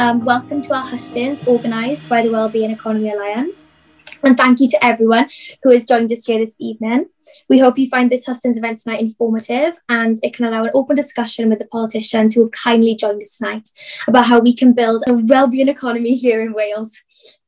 [0.00, 3.68] Um, welcome to our hustings organised by the Wellbeing Economy Alliance.
[4.22, 5.30] And thank you to everyone
[5.62, 7.06] who has joined us here this evening.
[7.48, 10.96] We hope you find this Hustings event tonight informative and it can allow an open
[10.96, 13.70] discussion with the politicians who have kindly joined us tonight
[14.08, 16.98] about how we can build a well-being economy here in Wales.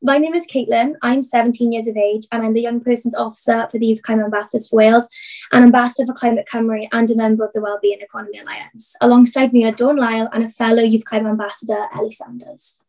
[0.03, 0.95] My name is Caitlyn.
[1.03, 4.25] I'm 17 years of age and I'm the Young Persons Officer for the Youth Climate
[4.25, 5.09] Ambassadors for Wales,
[5.53, 8.97] an Ambassador for Climate Cymru and a member of the Wellbeing Economy Alliance.
[9.01, 12.83] Alongside me are Dawn Lyle and a fellow Youth Climate Ambassador, Ellie Sanders.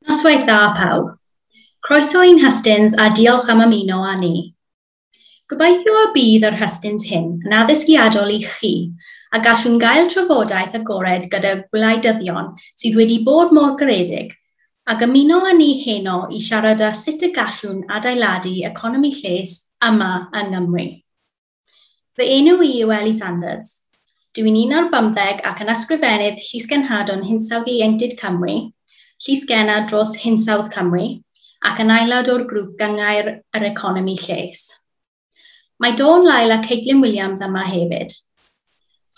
[1.84, 4.54] Croeso i'n hystins a diolch am ymuno â ni.
[5.52, 8.70] Gobeithio y bydd yr hystins hyn yn addysgiadol i chi
[9.36, 14.32] a gallwn gael trafodaeth agored gyda gwleidyddion sydd wedi bod mor garedig
[14.94, 19.58] ac ymuno â ni heno i siarad â sut y gallwn adeiladu economi lles
[19.90, 20.88] yma yng Nghymru.
[22.16, 23.70] Fy enw i yw Eli Sanders.
[24.32, 28.58] Dwi'n un ar bymddeg ac yn ysgrifennydd Llysgenhadon Hinsawdd Ieuenctid Cymru,
[29.28, 31.20] Llysgenna dros Hinsawdd Cymru,
[31.64, 34.66] ac yn aelod o'r grŵp gyngair yr economi lles.
[35.80, 38.14] Mae Dawn Laila Caitlin Williams yma hefyd.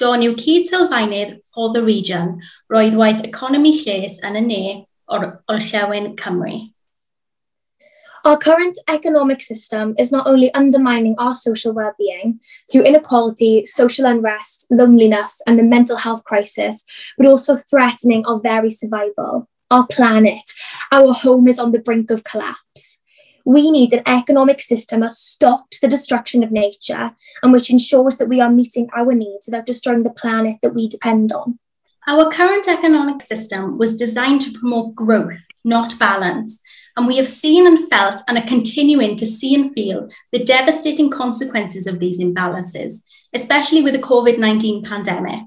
[0.02, 2.38] Dawn yw cyd-sylfaenydd for the region
[2.72, 4.64] roedd waith economi lles yn y ne
[5.08, 6.58] o'r Orllewin Cymru.
[8.26, 12.40] Our current economic system is not only undermining our social well-being
[12.72, 16.84] through inequality, social unrest, loneliness and the mental health crisis,
[17.20, 19.48] but also threatening our very survival.
[19.72, 20.44] Our planet.
[20.92, 23.00] Our home is on the brink of collapse.
[23.46, 27.12] We need an economic system that stops the destruction of nature
[27.44, 30.90] and which ensures that we are meeting our needs without destroying the planet that we
[30.90, 31.60] depend on.
[32.08, 36.62] Our current economic system was designed to promote growth, not balance,
[36.96, 41.10] and we have seen and felt and are continuing to see and feel the devastating
[41.10, 45.46] consequences of these imbalances, especially with the COVID 19 pandemic.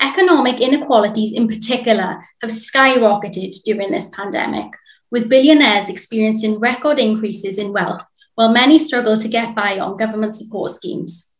[0.00, 4.72] Economic inequalities in particular have skyrocketed during this pandemic,
[5.10, 10.34] with billionaires experiencing record increases in wealth, while many struggle to get by on government
[10.34, 11.34] support schemes.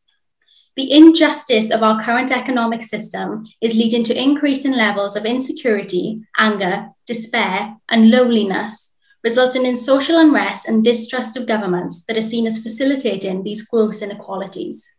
[0.76, 6.88] The injustice of our current economic system is leading to increasing levels of insecurity, anger,
[7.06, 12.62] despair, and loneliness, resulting in social unrest and distrust of governments that are seen as
[12.62, 14.97] facilitating these gross inequalities.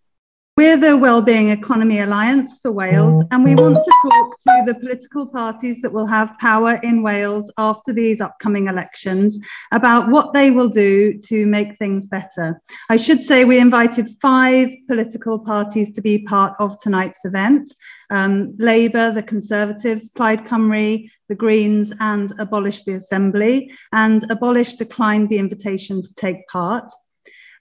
[0.59, 5.25] We're the Wellbeing Economy Alliance for Wales, and we want to talk to the political
[5.25, 9.39] parties that will have power in Wales after these upcoming elections
[9.71, 12.61] about what they will do to make things better.
[12.89, 17.73] I should say we invited five political parties to be part of tonight's event.
[18.09, 23.71] Um, Labour, the Conservatives, Plaid Cymru, the Greens, and Abolish the Assembly.
[23.93, 26.91] And Abolish declined the invitation to take part.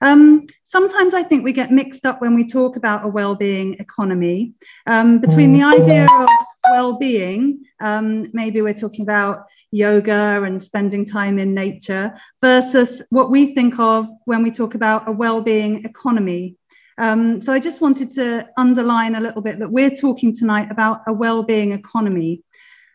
[0.00, 4.52] Um, sometimes I think we get mixed up when we talk about a well-being economy
[4.86, 6.28] um, between the idea of
[6.70, 13.54] well-being, um, maybe we're talking about yoga and spending time in nature, versus what we
[13.54, 16.56] think of when we talk about a well-being economy.
[16.96, 21.02] Um, so I just wanted to underline a little bit that we're talking tonight about
[21.06, 22.42] a well-being economy.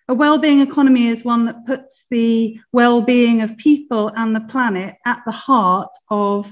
[0.10, 5.22] A well-being economy is one that puts the well-being of people and the planet at
[5.26, 6.52] the heart of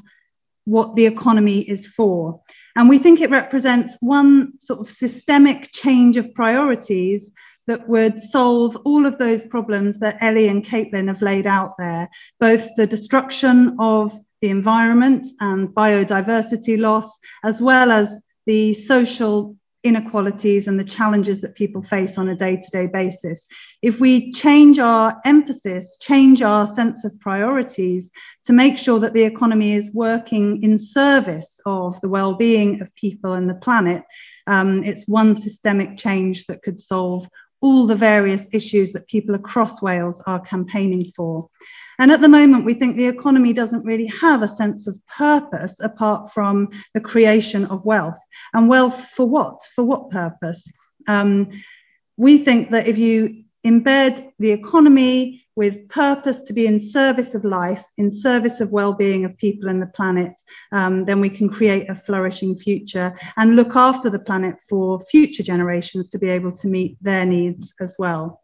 [0.66, 2.42] what the economy is for.
[2.76, 7.32] And we think it represents one sort of systemic change of priorities
[7.68, 12.10] that would solve all of those problems that Ellie and Caitlyn have laid out there,
[12.40, 20.68] both the destruction of the environment and biodiversity loss, as well as the social inequalities
[20.68, 23.46] and the challenges that people face on a day to day basis.
[23.82, 28.12] If we change our emphasis, change our sense of priorities
[28.46, 32.94] to make sure that the economy is working in service of the well being of
[32.96, 34.04] people and the planet,
[34.48, 37.28] um, it's one systemic change that could solve
[37.62, 41.48] all the various issues that people across Wales are campaigning for.
[42.00, 45.80] And at the moment, we think the economy doesn't really have a sense of purpose
[45.80, 48.18] apart from the creation of wealth.
[48.54, 49.62] And wealth for what?
[49.76, 50.70] For what purpose?
[51.08, 51.50] Um,
[52.18, 57.44] we think that if you embed the economy with purpose to be in service of
[57.44, 60.34] life, in service of well-being of people and the planet,
[60.72, 65.44] um, then we can create a flourishing future and look after the planet for future
[65.44, 68.42] generations to be able to meet their needs as well.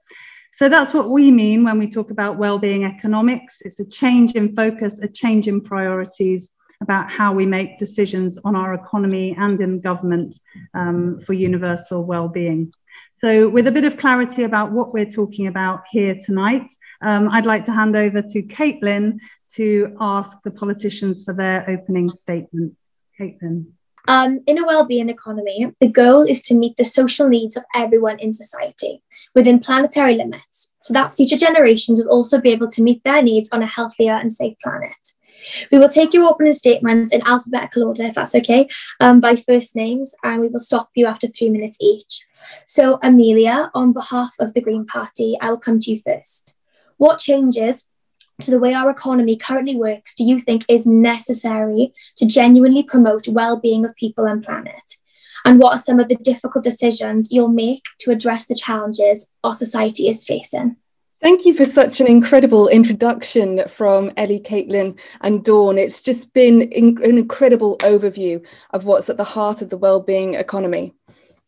[0.54, 3.58] So that's what we mean when we talk about well-being economics.
[3.62, 6.50] It's a change in focus, a change in priorities
[6.82, 10.36] about how we make decisions on our economy and in government
[10.74, 12.72] um, for universal well-being.
[13.14, 16.72] So with a bit of clarity about what we're talking about here tonight,
[17.02, 19.18] um, I'd like to hand over to Caitlyn
[19.56, 23.00] to ask the politicians for their opening statements.
[23.20, 23.66] Caitlyn.
[24.08, 28.20] Um, in a well-being economy, the goal is to meet the social needs of everyone
[28.20, 29.02] in society
[29.36, 33.50] within planetary limits, so that future generations will also be able to meet their needs
[33.52, 34.96] on a healthier and safe planet.
[35.72, 38.68] We will take your opening statements in alphabetical order, if that's okay,
[39.00, 42.26] um, by first names, and we will stop you after three minutes each.
[42.66, 46.56] So, Amelia, on behalf of the Green Party, I will come to you first.
[46.98, 47.86] What changes
[48.42, 53.28] to the way our economy currently works do you think is necessary to genuinely promote
[53.28, 54.96] well-being of people and planet?
[55.46, 59.54] And what are some of the difficult decisions you'll make to address the challenges our
[59.54, 60.76] society is facing?
[61.20, 65.80] Thank you for such an incredible introduction from Ellie, Caitlyn, and Dawn.
[65.80, 70.36] It's just been in- an incredible overview of what's at the heart of the well-being
[70.36, 70.94] economy.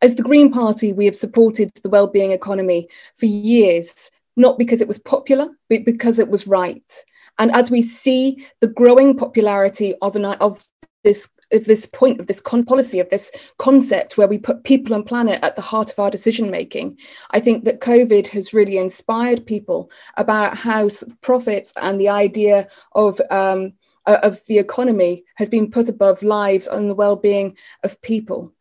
[0.01, 2.88] As the Green Party, we have supported the well-being economy
[3.18, 7.04] for years not because it was popular, but because it was right.
[7.38, 10.66] And as we see the growing popularity of, an, of
[11.04, 14.96] this of this point of this con- policy of this concept where we put people
[14.96, 16.98] and planet at the heart of our decision making
[17.31, 20.88] i think that covid has really inspired people about how
[21.22, 23.74] profits and the idea of um,
[24.06, 28.52] of the economy has been put above lives and the well-being of people.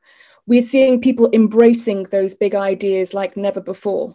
[0.46, 4.14] We're seeing people embracing those big ideas like never before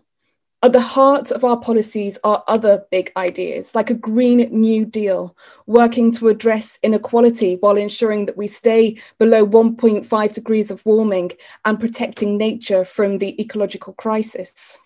[0.64, 5.36] at the heart of our policies are other big ideas, like a Green New Deal,
[5.68, 11.32] working to address inequality while ensuring that we stay below 1.5 degrees of warming
[11.66, 14.78] and protecting nature from the ecological crisis.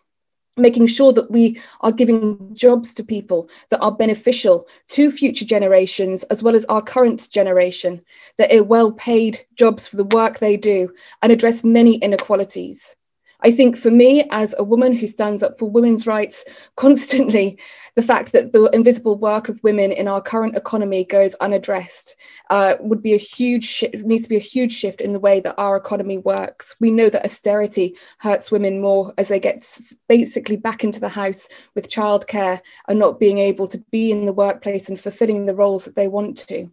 [0.60, 6.24] Making sure that we are giving jobs to people that are beneficial to future generations
[6.24, 8.04] as well as our current generation,
[8.40, 10.92] that are well paid jobs for the work they do
[11.22, 12.97] and address many inequalities.
[13.42, 16.44] I think for me, as a woman who stands up for women's rights
[16.76, 17.60] constantly,
[17.96, 22.16] the fact that the invisible work of women in our current economy goes unaddressed
[22.50, 25.40] uh, would be a huge sh- needs to be a huge shift in the way
[25.40, 26.76] that our economy works.
[26.80, 29.70] We know that austerity hurts women more as they get
[30.10, 34.34] basically back into the house with childcare and not being able to be in the
[34.34, 36.72] workplace and fulfilling the roles that they want to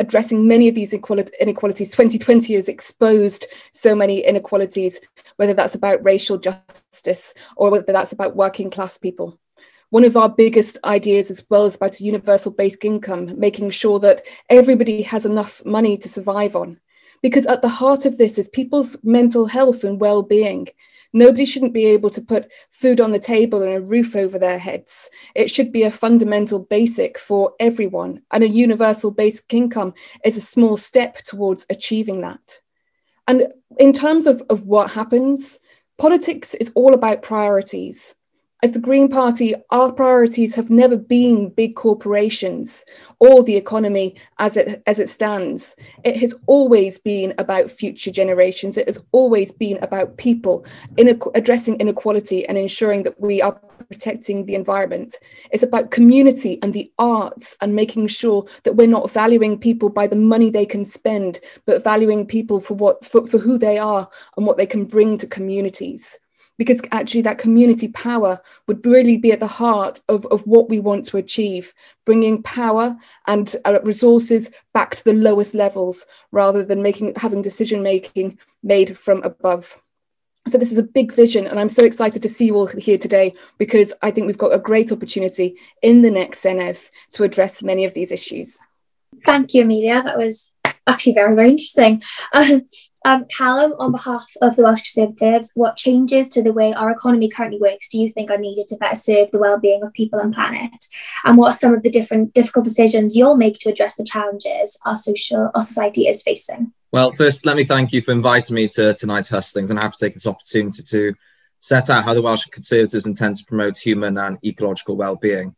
[0.00, 1.90] addressing many of these inequalities.
[1.90, 4.98] 2020 has exposed so many inequalities,
[5.36, 9.38] whether that's about racial justice or whether that's about working class people.
[9.90, 13.98] One of our biggest ideas as well is about a universal basic income, making sure
[14.00, 16.80] that everybody has enough money to survive on.
[17.22, 20.68] Because at the heart of this is people's mental health and well being.
[21.12, 24.58] Nobody shouldn't be able to put food on the table and a roof over their
[24.58, 25.10] heads.
[25.34, 29.92] It should be a fundamental basic for everyone, and a universal basic income
[30.24, 32.60] is a small step towards achieving that.
[33.26, 35.58] And in terms of, of what happens,
[35.98, 38.14] politics is all about priorities.
[38.62, 42.84] As the Green Party, our priorities have never been big corporations
[43.18, 45.74] or the economy as it, as it stands.
[46.04, 48.76] It has always been about future generations.
[48.76, 50.66] It has always been about people
[50.98, 53.58] in addressing inequality and ensuring that we are
[53.88, 55.16] protecting the environment.
[55.52, 60.06] It's about community and the arts and making sure that we're not valuing people by
[60.06, 64.06] the money they can spend, but valuing people for what for, for who they are
[64.36, 66.18] and what they can bring to communities
[66.60, 70.78] because actually that community power would really be at the heart of, of what we
[70.78, 71.72] want to achieve,
[72.04, 72.94] bringing power
[73.26, 78.98] and uh, resources back to the lowest levels rather than making having decision making made
[78.98, 79.78] from above.
[80.48, 82.98] So this is a big vision, and I'm so excited to see you all here
[82.98, 87.62] today because I think we've got a great opportunity in the next Senedd to address
[87.62, 88.58] many of these issues.
[89.24, 90.02] Thank you, Amelia.
[90.02, 90.52] That was
[90.86, 92.02] actually very, very interesting.
[93.04, 97.28] um, Calum, on behalf of the Welsh Conservatives, what changes to the way our economy
[97.28, 100.34] currently works do you think are needed to better serve the well-being of people and
[100.34, 100.84] planet?
[101.24, 104.78] And what are some of the different difficult decisions you'll make to address the challenges
[104.84, 106.72] our social our society is facing?
[106.92, 109.96] Well, first, let me thank you for inviting me to tonight's hustings, and I'm happy
[109.98, 111.14] to take this opportunity to
[111.60, 115.54] set out how the Welsh Conservatives intend to promote human and ecological well-being.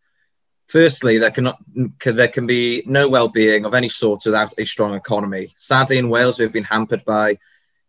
[0.72, 1.58] Firstly, there, cannot,
[2.02, 5.54] there can be no well-being of any sort without a strong economy.
[5.58, 7.36] Sadly, in Wales, we've been hampered by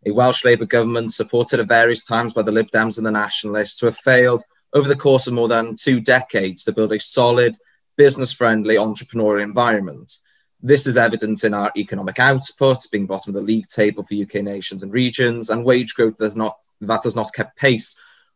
[0.05, 3.79] a Welsh Labour government supported at various times by the Lib Dems and the Nationalists
[3.79, 7.55] who have failed over the course of more than two decades to build a solid,
[7.95, 10.19] business-friendly entrepreneurial environment.
[10.61, 14.43] This is evident in our economic output, being bottom of the league table for UK
[14.43, 17.95] nations and regions, and wage growth not, that has not kept pace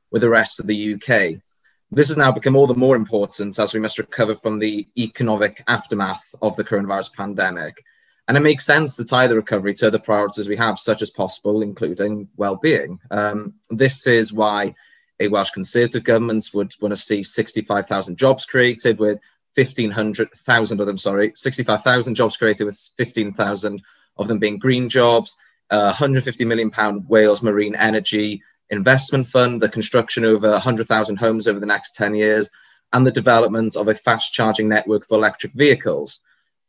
[0.10, 1.42] with the rest of the UK.
[1.91, 5.63] This has now become all the more important as we must recover from the economic
[5.67, 7.84] aftermath of the coronavirus pandemic.
[8.27, 11.10] And it makes sense to tie the recovery to the priorities we have, such as
[11.10, 13.00] possible, including well-being.
[13.10, 14.75] Um, this is why
[15.22, 19.20] a Welsh Conservative government would want to see 65,000 jobs created with
[19.58, 23.82] 1,500,000 of them, sorry, 65,000 jobs created with 15,000
[24.17, 25.38] of them being green jobs,
[25.70, 26.72] a £150 million
[27.08, 32.16] Wales Marine Energy Investment Fund, the construction of over 100,000 homes over the next 10
[32.16, 32.50] years,
[32.94, 36.20] and the development of a fast charging network for electric vehicles.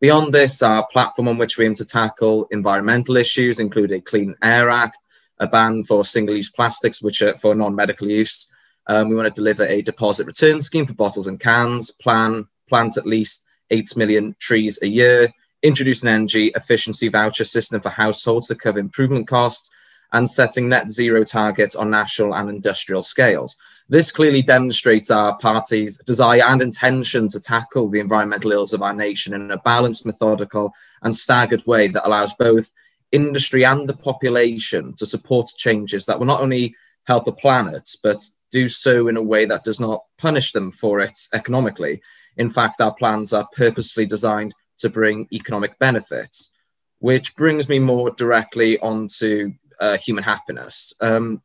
[0.01, 4.35] Beyond this, our platform on which we aim to tackle environmental issues include a Clean
[4.43, 4.99] Air Act,
[5.39, 8.49] a ban for single use plastics, which are for non medical use.
[8.87, 12.97] Um, we want to deliver a deposit return scheme for bottles and cans, plan plant
[12.97, 18.49] at least 8 million trees a year, introduce an energy efficiency voucher system for households
[18.49, 19.71] to cover improvement costs,
[20.13, 23.57] and setting net zero targets on national and industrial scales.
[23.89, 28.95] This clearly demonstrates our party's desire and intention to tackle the environmental ills of our
[28.95, 30.73] nation in a balanced, methodical,
[31.03, 32.71] and staggered way that allows both
[33.13, 36.75] industry and the population to support changes that will not only
[37.05, 41.01] help the planet, but do so in a way that does not punish them for
[41.01, 42.01] it economically.
[42.37, 46.51] In fact, our plans are purposefully designed to bring economic benefits,
[46.99, 50.93] which brings me more directly onto uh, human happiness.
[51.01, 51.43] Um,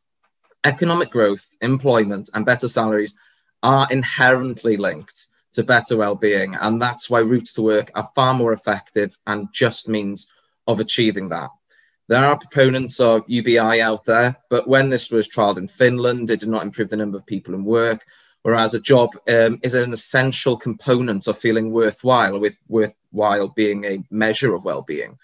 [0.64, 3.16] economic growth, employment, and better salaries
[3.62, 8.54] are inherently linked to better well-being, and that's why routes to work are far more
[8.54, 10.28] effective and just means
[10.68, 11.50] of achieving that.
[12.08, 16.42] There are proponents of UBI out there, but when this was trialled in Finland, it
[16.42, 18.06] did not improve the number of people in work,
[18.42, 24.04] whereas a job um, is an essential component of feeling worthwhile, with worthwhile being a
[24.10, 25.18] measure of well-being.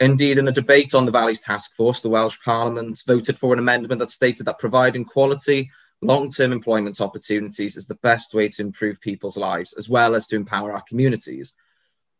[0.00, 3.58] Indeed, in a debate on the Valleys Task Force, the Welsh Parliament voted for an
[3.58, 8.62] amendment that stated that providing quality, long term employment opportunities is the best way to
[8.62, 11.52] improve people's lives, as well as to empower our communities.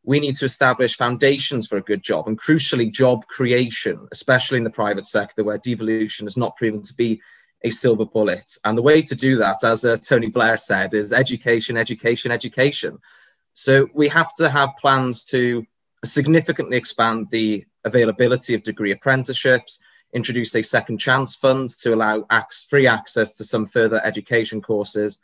[0.03, 4.65] We need to establish foundations for a good job and, crucially, job creation, especially in
[4.65, 7.21] the private sector where devolution has not proven to be
[7.65, 8.59] a silver bullet.
[8.65, 12.99] And the way to do that, as uh, Tony Blair said, is education, education, education.
[13.55, 15.67] So we have to have plans to
[16.05, 19.79] significantly expand the availability of degree apprenticeships,
[20.13, 22.27] introduce a second chance fund to allow
[22.69, 25.19] free access to some further education courses,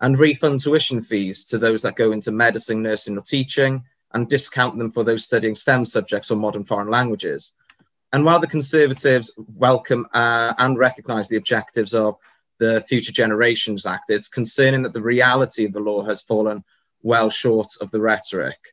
[0.00, 4.76] and refund tuition fees to those that go into medicine, nursing, or teaching, and discount
[4.76, 7.52] them for those studying STEM subjects or modern foreign languages.
[8.12, 12.16] And while the Conservatives welcome uh, and recognise the objectives of
[12.58, 16.62] the Future Generations Act, it's concerning that the reality of the law has fallen
[17.02, 18.71] well short of the rhetoric.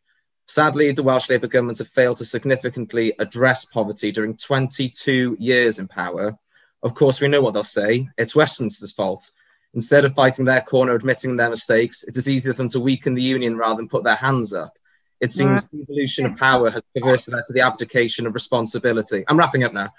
[0.50, 5.88] Sadly, the Welsh Labour government have failed to significantly address poverty during 22 years in
[5.88, 6.36] power.
[6.82, 9.30] Of course, we know what they'll say it's Westminster's fault.
[9.76, 13.14] Instead of fighting their corner, admitting their mistakes, it is easier for them to weaken
[13.14, 14.74] the union rather than put their hands up.
[15.20, 19.24] It seems the evolution of power has perverted that to the abdication of responsibility.
[19.28, 19.94] I'm wrapping up now.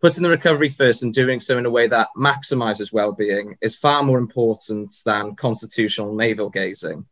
[0.00, 4.02] Putting the recovery first and doing so in a way that maximizes well-being is far
[4.02, 7.06] more important than constitutional navel gazing.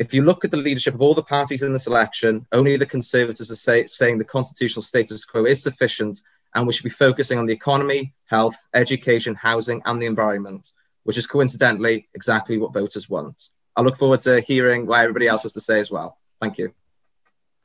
[0.00, 2.86] If you look at the leadership of all the parties in this election, only the
[2.86, 6.22] Conservatives are say, saying the constitutional status quo is sufficient
[6.54, 11.18] and we should be focusing on the economy, health, education, housing, and the environment, which
[11.18, 13.50] is coincidentally exactly what voters want.
[13.76, 16.16] I look forward to hearing what everybody else has to say as well.
[16.40, 16.72] Thank you.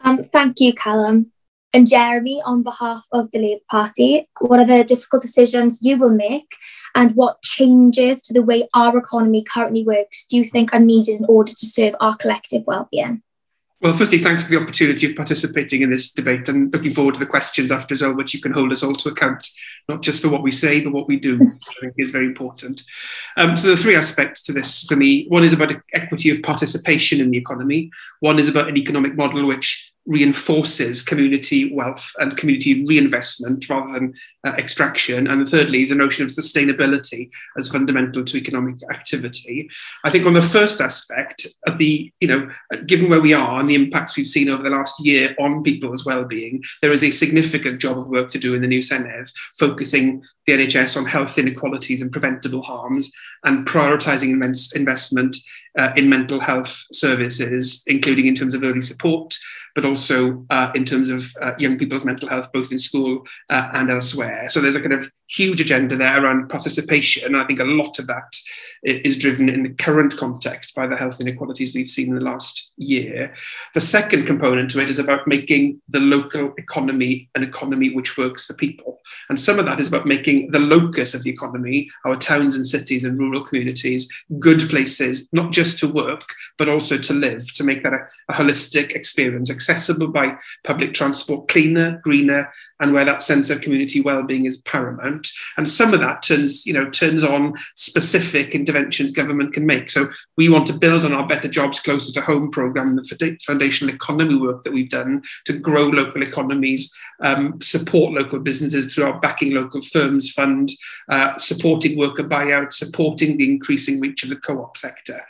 [0.01, 1.31] Um, thank you, Calum.
[1.75, 6.09] And Jeremy, on behalf of the Labour Party, what are the difficult decisions you will
[6.09, 6.55] make
[6.95, 11.19] and what changes to the way our economy currently works do you think are needed
[11.19, 13.23] in order to serve our collective well-being?
[13.81, 17.19] Well, firstly, thanks for the opportunity of participating in this debate and looking forward to
[17.19, 19.45] the questions after as well, which you can hold us all to account,
[19.89, 22.25] not just for what we say, but what we do, which I think is very
[22.25, 22.83] important.
[23.35, 25.25] Um, so, there are three aspects to this for me.
[25.27, 27.91] One is about equity of participation in the economy,
[28.21, 34.13] one is about an economic model which reinforces community wealth and community reinvestment rather than
[34.43, 35.27] uh, extraction.
[35.27, 39.69] And thirdly, the notion of sustainability as fundamental to economic activity.
[40.03, 42.49] I think on the first aspect, at the you know,
[42.85, 46.05] given where we are and the impacts we've seen over the last year on people's
[46.05, 50.23] well-being, there is a significant job of work to do in the new Senedd, focusing
[50.45, 53.11] the NHS on health inequalities and preventable harms,
[53.43, 54.31] and prioritising
[54.75, 55.37] investment
[55.77, 59.35] uh, in mental health services, including in terms of early support,
[59.73, 63.69] but also uh, in terms of uh, young people's mental health, both in school uh,
[63.73, 64.47] and elsewhere.
[64.47, 67.25] So there's a kind of huge agenda there around participation.
[67.25, 68.35] And I think a lot of that
[68.83, 72.64] is driven in the current context by the health inequalities we've seen in the last
[72.77, 73.33] year.
[73.73, 78.45] The second component to it is about making the local economy an economy which works
[78.45, 78.99] for people.
[79.29, 82.65] And some of that is about making the locus of the economy, our towns and
[82.65, 87.63] cities and rural communities, good places, not just to work, but also to live, to
[87.63, 93.23] make that a, a holistic experience, accessible by public transport, cleaner, greener, and where that
[93.23, 95.27] sense of community well-being is paramount.
[95.57, 99.89] And some of that turns, you know, turns on specific interventions government can make.
[99.89, 103.37] So we want to build on our better jobs closer to home program programme, the
[103.45, 109.05] foundational economy work that we've done to grow local economies, um, support local businesses through
[109.05, 110.69] our Backing Local Firms Fund,
[111.09, 115.21] uh, supporting worker buyouts, supporting the increasing reach of the co-op sector.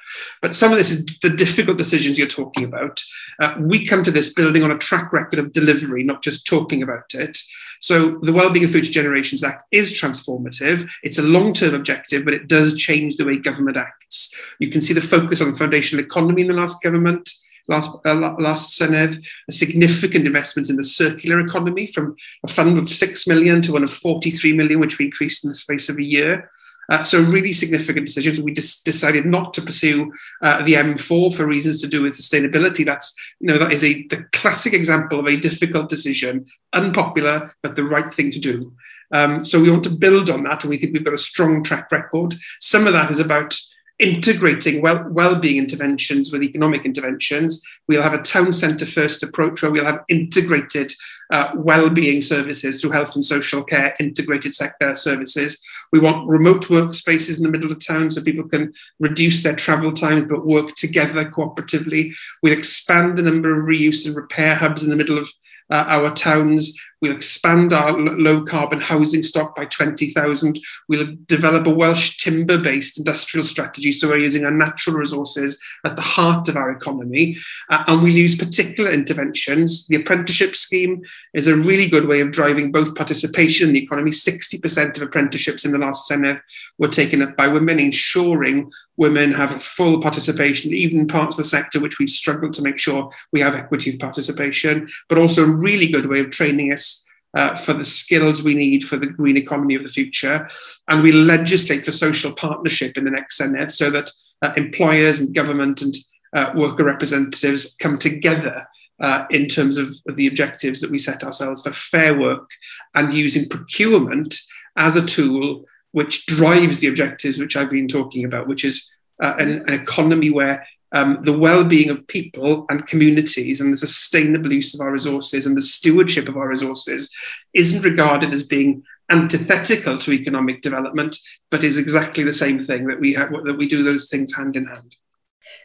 [0.42, 3.02] But some of this is the difficult decisions you're talking about.
[3.40, 6.82] Uh, we come to this building on a track record of delivery, not just talking
[6.82, 7.35] about it.
[7.82, 10.90] So the Wellbeing of Future Generations Act is transformative.
[11.04, 14.34] It's a long-term objective, but it does change the way government acts.
[14.60, 17.30] You can see the focus on the foundational economy in the last government,
[17.68, 22.90] last uh, last Senedd, a significant investment in the circular economy from a fund of
[22.90, 26.04] 6 million to one of 43 million, which we increased in the space of a
[26.04, 26.50] year.
[26.90, 28.40] Uh, so really significant decisions.
[28.40, 30.12] We just decided not to pursue
[30.42, 32.86] uh, the M4 for reasons to do with sustainability.
[32.86, 37.76] That's you know that is a the classic example of a difficult decision, unpopular but
[37.76, 38.74] the right thing to do.
[39.12, 41.64] Um, so we want to build on that, and we think we've got a strong
[41.64, 42.36] track record.
[42.60, 43.58] Some of that is about
[44.00, 47.64] integrating well, well-being interventions with economic interventions.
[47.88, 50.92] We'll have a town centre first approach where we'll have integrated
[51.32, 55.64] uh, well-being services through health and social care, integrated sector services.
[55.92, 59.92] We want remote workspaces in the middle of town so people can reduce their travel
[59.94, 62.14] times but work together cooperatively.
[62.42, 65.30] We'll expand the number of reuse and repair hubs in the middle of
[65.70, 66.80] uh, our towns.
[67.02, 70.60] We'll expand our low carbon housing stock by 20,000.
[70.88, 73.92] We'll develop a Welsh timber based industrial strategy.
[73.92, 77.38] So we're using our natural resources at the heart of our economy.
[77.70, 79.88] Uh, and we'll use particular interventions.
[79.88, 84.12] The apprenticeship scheme is a really good way of driving both participation in the economy.
[84.12, 86.40] 60% of apprenticeships in the last Senedd
[86.78, 91.80] were taken up by women, ensuring women have full participation, even parts of the sector
[91.80, 95.88] which we've struggled to make sure we have equity of participation, but also a really
[95.88, 96.95] good way of training us
[97.36, 100.50] uh, for the skills we need for the green economy of the future.
[100.88, 104.10] And we legislate for social partnership in the next Senedd so that
[104.42, 105.96] uh, employers and government and
[106.34, 108.68] uh, worker representatives come together
[109.00, 112.50] uh, in terms of the objectives that we set ourselves for fair work
[112.94, 114.36] and using procurement
[114.78, 119.36] as a tool which drives the objectives which I've been talking about, which is uh,
[119.40, 124.74] an, an, economy where um, the well-being of people and communities and the sustainable use
[124.74, 127.14] of our resources and the stewardship of our resources
[127.54, 128.82] isn't regarded as being
[129.12, 131.18] antithetical to economic development,
[131.52, 134.56] but is exactly the same thing that we have, that we do those things hand
[134.56, 134.96] in hand.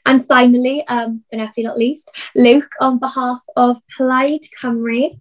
[0.04, 5.20] And finally, um, but definitely not least, Luke, on behalf of Plaid Cymru,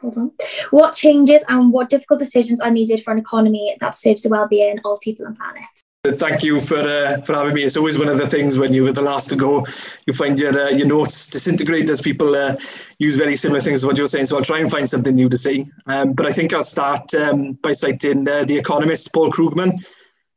[0.00, 0.30] hold on,
[0.70, 4.78] what changes and what difficult decisions are needed for an economy that serves the well-being
[4.84, 5.66] of people and planet?
[6.06, 7.64] Thank you for uh, for having me.
[7.64, 9.66] It's always one of the things when you're the last to go,
[10.06, 12.54] you find your uh, your notes disintegrate as people uh,
[13.00, 14.26] use very similar things to what you're saying.
[14.26, 15.66] So I'll try and find something new to say.
[15.88, 19.84] Um, but I think I'll start um, by citing uh, the economist Paul Krugman.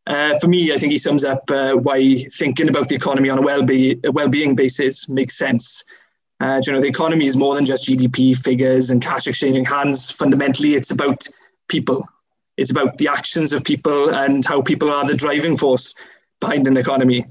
[0.08, 3.38] Uh, for me, I think he sums up uh, why thinking about the economy on
[3.38, 5.84] a well-be- well-being basis makes sense.
[6.42, 10.10] you know, the economy is more than just GDP figures and cash exchanging hands.
[10.10, 11.24] Fundamentally, it's about
[11.70, 12.08] people
[12.58, 15.96] it's about the actions of people and how people are the driving force
[16.40, 17.26] behind an economy.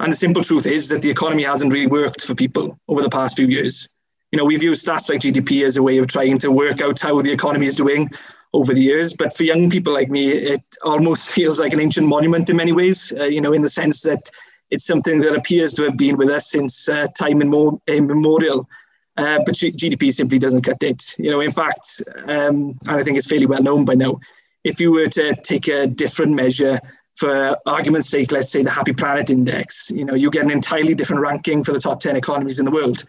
[0.00, 3.10] And the simple truth is that the economy hasn't really worked for people over the
[3.10, 3.88] past few years.
[4.32, 7.00] You know, we've used stats like GDP as a way of trying to work out
[7.00, 8.10] how the economy is doing
[8.52, 9.14] over the years.
[9.14, 12.72] But for young people like me, it almost feels like an ancient monument in many
[12.72, 14.30] ways, uh, you know, in the sense that
[14.70, 18.68] it's something that appears to have been with us since uh, time immemorial.
[19.16, 21.02] Uh, but GDP simply doesn't cut it.
[21.18, 24.20] You know, in fact, um, and I think it's fairly well known by now,
[24.68, 26.78] if you were to take a different measure
[27.16, 30.94] for argument's sake, let's say the Happy Planet Index, you know, you get an entirely
[30.94, 33.04] different ranking for the top 10 economies in the world.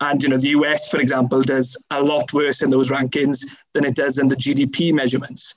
[0.00, 3.84] And, you know, the US, for example, does a lot worse in those rankings than
[3.84, 5.54] it does in the GDP measurements.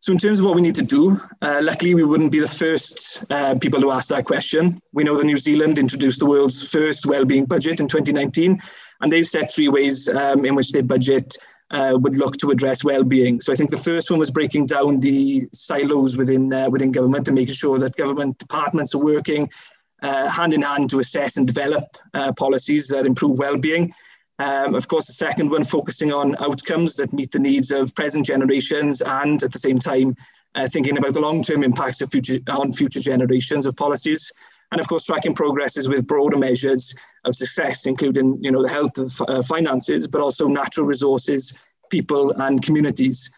[0.00, 2.48] So in terms of what we need to do, uh, luckily we wouldn't be the
[2.48, 4.80] first uh, people to ask that question.
[4.92, 8.60] We know that New Zealand introduced the world's first well-being budget in 2019,
[9.02, 11.36] and they've set three ways um, in which they budget
[11.70, 13.40] uh, would look to address well-being.
[13.40, 17.28] So I think the first one was breaking down the silos within uh, within government
[17.28, 19.48] and making sure that government departments are working
[20.02, 23.92] uh, hand in hand to assess and develop uh, policies that improve well-being.
[24.38, 28.24] Um, of course, the second one focusing on outcomes that meet the needs of present
[28.24, 30.14] generations and at the same time
[30.54, 34.32] uh, thinking about the long-term impacts of future on future generations of policies
[34.72, 38.96] and of course tracking progresses with broader measures of success, including you know the health
[38.98, 43.30] of uh, finances, but also natural resources, people, and communities.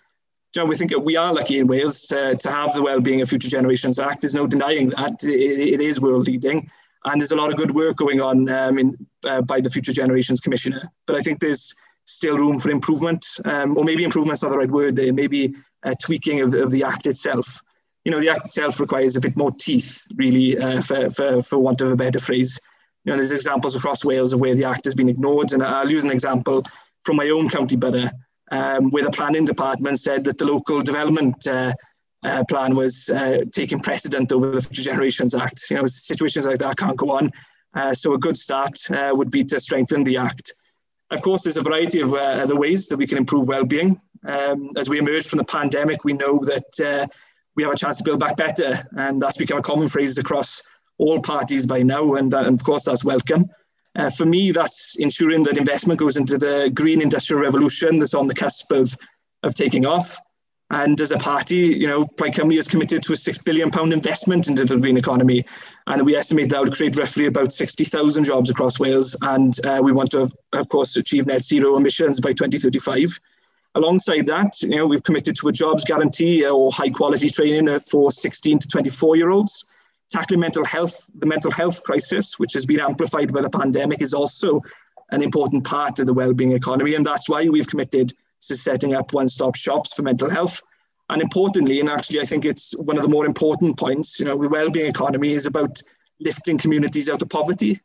[0.54, 3.28] You know, we think we are lucky in Wales to, to have the Wellbeing of
[3.28, 4.20] Future Generations Act.
[4.20, 6.70] There's no denying that it, it is world leading,
[7.04, 8.94] and there's a lot of good work going on um, in,
[9.26, 10.82] uh, by the Future Generations Commissioner.
[11.06, 14.70] But I think there's still room for improvement, um, or maybe improvement's not the right
[14.70, 15.12] word there.
[15.12, 17.62] Maybe uh, tweaking of, of the act itself
[18.04, 21.58] you know, the act itself requires a bit more teeth, really, uh, for, for, for
[21.58, 22.58] want of a better phrase.
[23.04, 25.52] You know, there's examples across Wales of where the Act has been ignored.
[25.52, 26.62] And I'll use an example
[27.04, 28.10] from my own county borough,
[28.50, 31.72] um, where the planning department said that the local development uh,
[32.24, 35.62] uh, plan was uh, taking precedent over the Future Generations Act.
[35.70, 37.30] You know, situations like that can't go on.
[37.74, 40.52] Uh, so a good start uh, would be to strengthen the Act.
[41.10, 44.00] Of course, there's a variety of other ways that we can improve well-being.
[44.24, 47.10] Um, as we emerge from the pandemic, we know that
[47.56, 50.62] we have a chance to build back better, and that's become a common phrase across
[50.98, 53.44] all parties by now, and, and of course that's welcome.
[53.94, 58.26] Uh, for me, that's ensuring that investment goes into the green industrial revolution that's on
[58.26, 58.96] the cusp of,
[59.42, 60.16] of taking off.
[60.70, 63.92] And as a party, you know, Plaid Cymru is committed to a six billion pound
[63.92, 65.44] investment into the green economy,
[65.86, 69.14] and we estimate that would create roughly about sixty thousand jobs across Wales.
[69.20, 73.20] And uh, we want to, have, of course, achieve net zero emissions by 2035.
[73.74, 77.68] Alongside that, you know, we've committed to a jobs guarantee uh, or high quality training
[77.68, 79.64] uh, for 16 to 24 year olds
[80.12, 84.14] tackling mental health, the mental health crisis, which has been amplified by the pandemic, is
[84.14, 84.60] also
[85.10, 86.94] an important part of the well-being economy.
[86.94, 90.62] And that's why we've committed to setting up one-stop shops for mental health.
[91.08, 94.40] And importantly, and actually I think it's one of the more important points, you know,
[94.40, 95.80] the well-being economy is about
[96.20, 97.80] lifting communities out of poverty.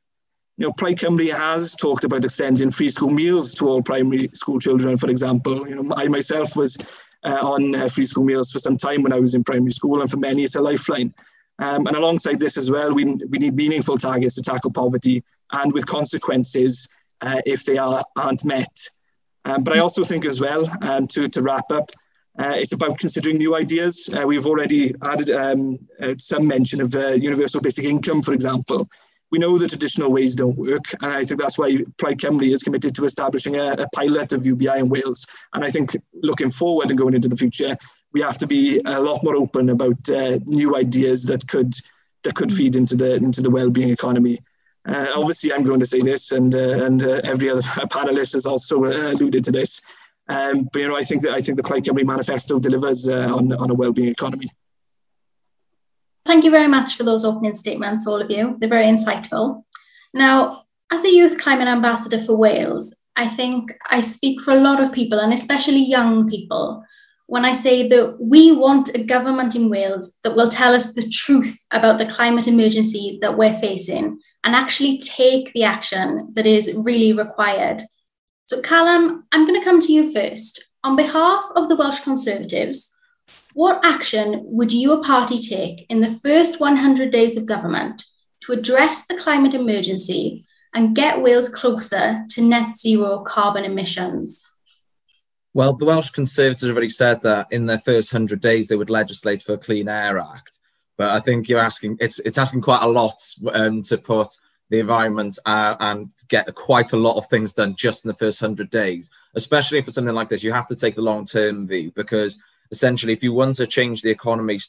[0.58, 4.60] You know, Plaid Cymru has talked about extending free school meals to all primary school
[4.60, 5.70] children, for example.
[5.70, 6.76] You know, I myself was
[7.24, 10.02] uh, on uh, free school meals for some time when I was in primary school,
[10.02, 11.13] and for many it's a lifeline.
[11.60, 15.72] Um, and alongside this as well, we, we need meaningful targets to tackle poverty and
[15.74, 16.89] with consequences
[17.22, 18.76] uh, if they are, aren't met.
[19.46, 21.91] Um, but I also think as well, um, to, to wrap up,
[22.39, 24.10] uh, it's about considering new ideas.
[24.12, 28.88] Uh, we've already added um, uh, some mention of uh, universal basic income, for example
[29.32, 30.86] we know the traditional ways don't work.
[31.02, 34.46] And I think that's why Plaid Cymru is committed to establishing a, a, pilot of
[34.46, 35.28] UBI in Wales.
[35.54, 37.76] And I think looking forward and going into the future,
[38.13, 41.74] we have to be a lot more open about uh, new ideas that could
[42.24, 44.40] that could feed into the into the well-being economy.
[44.88, 47.62] Uh, obviously, I'm going to say this, and uh, and uh, every other
[47.92, 49.82] panelist has also uh, alluded to this.
[50.30, 53.28] Um, but you know, I think that I think the Plaid Cymru Manifesto delivers uh,
[53.36, 54.50] on on a well-being economy.
[56.28, 58.58] Thank you very much for those opening statements, all of you.
[58.60, 59.63] They're very insightful.
[60.13, 64.82] Now, as a youth climate ambassador for Wales, I think I speak for a lot
[64.84, 66.84] of people, and especially young people,
[67.28, 71.08] when I say that we want a government in Wales that will tell us the
[71.08, 76.76] truth about the climate emergency that we're facing and actually take the action that is
[76.76, 77.84] really required.
[78.48, 80.68] So, Calum, I'm going to come to you first.
[80.84, 82.97] On behalf of the Welsh Conservatives,
[83.58, 88.06] what action would your party take in the first 100 days of government
[88.39, 94.46] to address the climate emergency and get Wales closer to net zero carbon emissions?
[95.56, 98.91] Well, the Welsh Conservatives have already said that in their first 100 days they would
[98.91, 100.60] legislate for a Clean Air Act.
[100.96, 103.20] But I think you're asking, it's, it's asking quite a lot
[103.54, 104.38] um, to put
[104.70, 108.39] the environment uh, and get quite a lot of things done just in the first
[108.39, 109.10] 100 days.
[109.34, 112.38] Especially for something like this, you have to take the long term view because
[112.71, 114.60] essentially, if you want to change the economy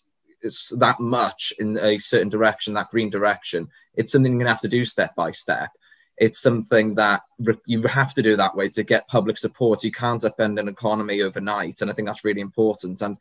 [0.77, 4.61] that much in a certain direction, that green direction, it's something you're going to have
[4.61, 5.71] to do step by step.
[6.17, 7.23] It's something that
[7.67, 9.85] you have to do that way to get public support.
[9.85, 11.81] You can't upend an economy overnight.
[11.81, 13.03] And I think that's really important.
[13.03, 13.17] And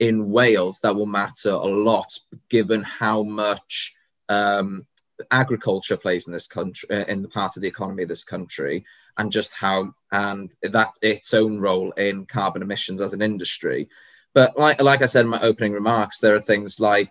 [0.00, 3.94] in Wales, that will matter a lot given how much
[4.28, 4.86] um,
[5.30, 8.84] agriculture plays in this country, uh, in the part of the economy of this country,
[9.18, 13.88] and just how and that its own role in carbon emissions as an industry.
[14.34, 17.10] But like, like I said in my opening remarks, there are things like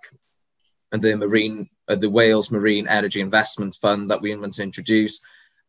[0.92, 5.22] the marine, uh, the Wales Marine Energy Investment Fund that we want to introduce,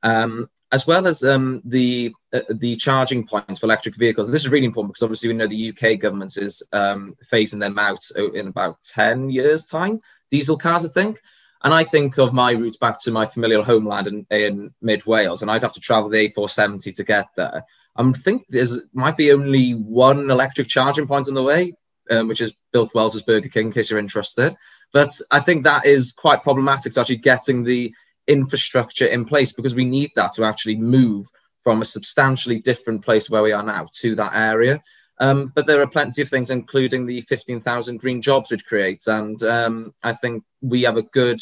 [0.03, 4.31] um, as well as um, the uh, the charging points for electric vehicles.
[4.31, 7.79] This is really important because obviously we know the UK government is um, phasing them
[7.79, 8.03] out
[8.35, 10.01] in about ten years' time.
[10.31, 11.21] Diesel cars, I think.
[11.65, 15.43] And I think of my route back to my familial homeland in, in mid Wales,
[15.43, 17.65] and I'd have to travel the A470 to get there.
[17.97, 21.75] I think there's might be only one electric charging point on the way,
[22.11, 24.55] um, which is Builth Wells' Burger King, in case you're interested.
[24.93, 27.95] But I think that is quite problematic to actually getting the
[28.27, 31.27] infrastructure in place because we need that to actually move
[31.63, 34.83] from a substantially different place where we are now to that area.
[35.19, 39.07] Um, but there are plenty of things, including the 15,000 green jobs which creates.
[39.07, 41.41] And um, I think we have a good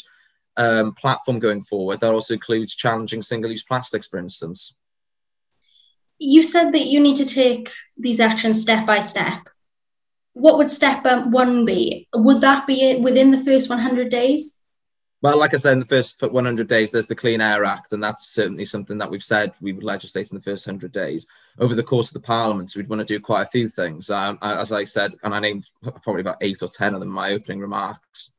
[0.57, 4.75] um, platform going forward that also includes challenging single use plastics, for instance
[6.21, 9.49] you said that you need to take these actions step by step.
[10.33, 12.07] What would step one be?
[12.13, 14.59] Would that be within the first 100 days?
[15.23, 18.03] Well, like I said, in the first 100 days, there's the Clean Air Act, and
[18.03, 21.27] that's certainly something that we've said we would legislate in the first 100 days.
[21.59, 24.09] Over the course of the Parliament, we'd want to do quite a few things.
[24.09, 25.69] Um, as I said, and I named
[26.03, 28.31] probably about eight or 10 of them in my opening remarks.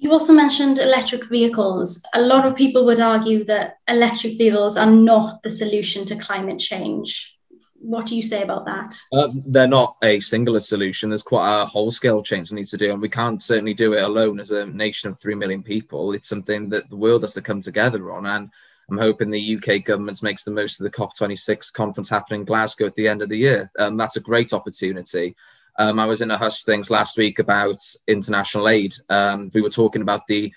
[0.00, 2.02] You also mentioned electric vehicles.
[2.14, 6.60] A lot of people would argue that electric vehicles are not the solution to climate
[6.60, 7.36] change.
[7.80, 8.96] What do you say about that?
[9.12, 11.08] Uh, they're not a singular solution.
[11.08, 13.94] There's quite a whole scale change that needs to do, and we can't certainly do
[13.94, 16.12] it alone as a nation of 3 million people.
[16.12, 18.26] It's something that the world has to come together on.
[18.26, 18.50] And
[18.90, 22.86] I'm hoping the UK government makes the most of the COP26 conference happening in Glasgow
[22.86, 23.70] at the end of the year.
[23.78, 25.36] Um, that's a great opportunity.
[25.78, 28.94] Um, I was in a hustings last week about international aid.
[29.08, 30.52] Um, we were talking about the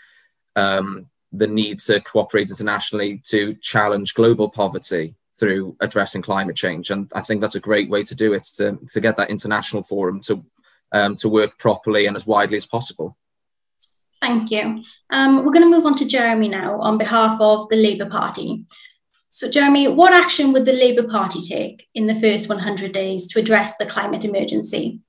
[0.55, 7.09] um, the need to cooperate internationally to challenge global poverty through addressing climate change, and
[7.13, 10.19] I think that's a great way to do it to, to get that international forum
[10.21, 10.43] to
[10.91, 13.15] um, to work properly and as widely as possible.
[14.19, 14.83] Thank you.
[15.09, 18.65] Um, we're going to move on to Jeremy now on behalf of the Labour Party.
[19.29, 23.39] So, Jeremy, what action would the Labour Party take in the first 100 days to
[23.39, 24.99] address the climate emergency?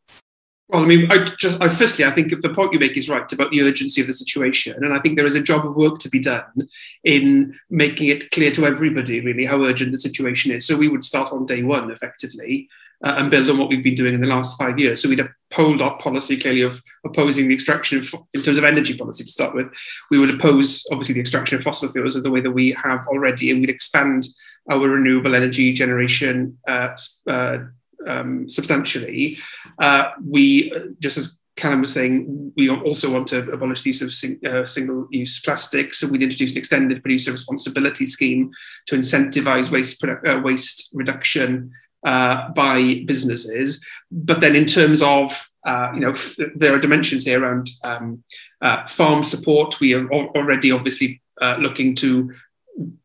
[0.72, 3.30] Well, I mean, I just, I, firstly, I think the point you make is right
[3.30, 5.98] about the urgency of the situation, and I think there is a job of work
[5.98, 6.66] to be done
[7.04, 10.66] in making it clear to everybody really how urgent the situation is.
[10.66, 12.70] So we would start on day one, effectively,
[13.04, 15.02] uh, and build on what we've been doing in the last five years.
[15.02, 18.96] So we'd uphold our policy clearly of opposing the extraction of, in terms of energy
[18.96, 19.66] policy to start with.
[20.10, 23.06] We would oppose, obviously, the extraction of fossil fuels in the way that we have
[23.08, 24.26] already, and we'd expand
[24.70, 26.96] our renewable energy generation uh,
[27.28, 27.58] uh,
[28.08, 29.38] um, substantially.
[29.78, 34.10] Uh, we, just as Calum was saying, we also want to abolish the use of
[34.10, 36.00] sing, uh, single-use plastics.
[36.00, 38.50] So we'd introduce an extended producer responsibility scheme
[38.86, 41.70] to incentivize waste, uh, waste reduction
[42.04, 43.86] uh, by businesses.
[44.10, 48.24] But then in terms of uh, you know, f- there are dimensions here around um,
[48.60, 49.78] uh, farm support.
[49.78, 51.22] We are already obviously
[51.58, 52.32] looking to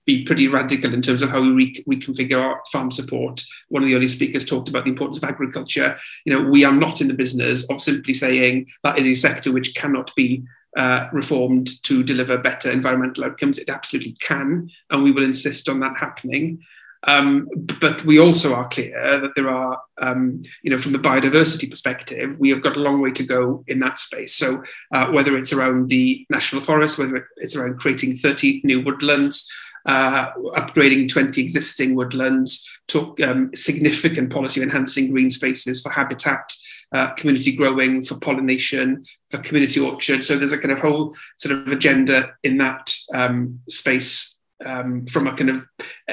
[0.06, 3.44] be pretty radical in terms of how we re- reconfigure our farm support.
[3.68, 5.98] One of the early speakers talked about the importance of agriculture.
[6.26, 9.52] You know, we are not in the business of simply saying that is a sector
[9.52, 10.44] which cannot be
[10.78, 13.58] uh, reformed to deliver better environmental outcomes.
[13.58, 16.64] It absolutely can, and we will insist on that happening.
[17.04, 17.48] Um,
[17.80, 22.40] but we also are clear that there are, um, you know, from the biodiversity perspective,
[22.40, 24.36] we have got a long way to go in that space.
[24.36, 29.52] So uh, whether it's around the national forest, whether it's around creating 30 new woodlands,
[29.86, 36.54] uh, upgrading 20 existing woodlands, took um, significant policy enhancing green spaces for habitat,
[36.92, 40.28] uh, community growing, for pollination, for community orchards.
[40.28, 45.28] So there's a kind of whole sort of agenda in that um, space um, from
[45.28, 45.66] a kind of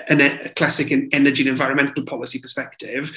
[0.09, 3.17] an, a classic energy and environmental policy perspective.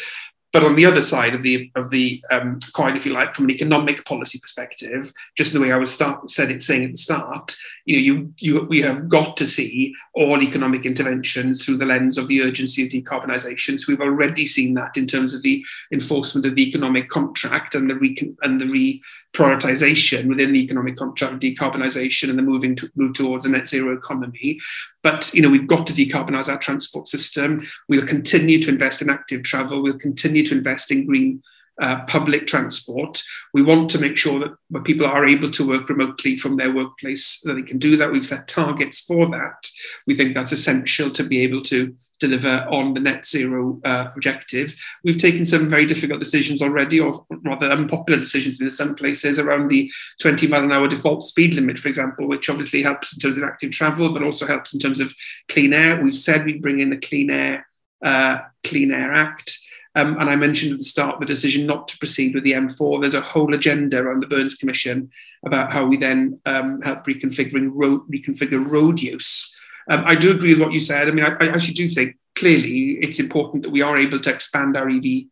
[0.53, 3.45] But on the other side of the of the um, coin, if you like, from
[3.45, 6.97] an economic policy perspective, just the way I was start, said it saying at the
[6.97, 7.53] start,
[7.85, 12.17] you know, you you we have got to see all economic interventions through the lens
[12.17, 13.77] of the urgency of decarbonisation.
[13.77, 17.89] So we've already seen that in terms of the enforcement of the economic contract and
[17.89, 19.01] the re and the re
[19.37, 23.67] prioritization within the economic contract of decarbonisation and the moving to move towards a net
[23.67, 24.59] zero economy.
[25.03, 27.63] But you know, we've got to decarbonise our transport system.
[27.87, 29.83] We'll continue to invest in active travel.
[29.83, 31.43] We'll continue to invest in green
[31.79, 33.21] uh, public transport.
[33.53, 37.41] We want to make sure that people are able to work remotely from their workplace,
[37.41, 38.11] that they can do that.
[38.11, 39.69] We've set targets for that.
[40.07, 44.81] We think that's essential to be able to deliver on the net zero uh, objectives.
[45.03, 49.67] We've taken some very difficult decisions already, or rather unpopular decisions in some places around
[49.67, 53.37] the 20 mile an hour default speed limit, for example, which obviously helps in terms
[53.37, 55.13] of active travel, but also helps in terms of
[55.47, 56.01] clean air.
[56.01, 57.67] We've said we bring in the Clean Air
[58.03, 59.57] uh, Clean Air Act.
[59.97, 63.01] Um, and I mentioned at the start the decision not to proceed with the M4.
[63.01, 65.09] There's a whole agenda around the Burns Commission
[65.43, 69.57] about how we then um, help reconfiguring road, reconfigure road use.
[69.89, 71.07] Um, I do agree with what you said.
[71.07, 74.31] I mean, I, I, actually do think clearly it's important that we are able to
[74.31, 75.23] expand our EV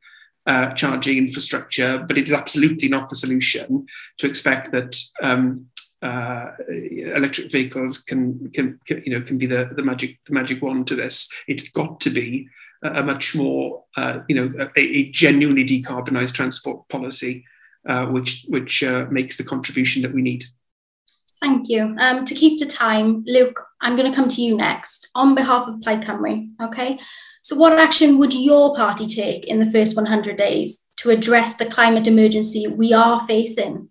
[0.48, 3.86] uh, charging infrastructure, but it is absolutely not the solution
[4.18, 5.68] to expect that um,
[6.02, 10.62] uh, electric vehicles can, can, can, you know can be the, the magic the magic
[10.64, 11.32] wand to this.
[11.48, 12.48] It's got to be
[12.94, 17.46] a much more, uh, you know, a, a, genuinely decarbonised transport policy,
[17.88, 20.46] uh, which which uh, makes the contribution that we need.
[21.42, 21.96] Thank you.
[22.00, 25.68] Um, to keep to time, Luke, I'm going to come to you next on behalf
[25.68, 26.48] of Plaid Cymru.
[26.62, 27.00] Okay.
[27.42, 31.66] So, what action would your party take in the first 100 days to address the
[31.66, 33.90] climate emergency we are facing?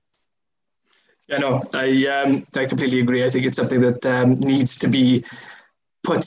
[1.28, 3.24] Yeah, no, I um, I completely agree.
[3.24, 5.24] I think it's something that um, needs to be
[6.02, 6.26] put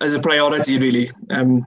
[0.00, 1.10] as a priority, really.
[1.30, 1.66] Um,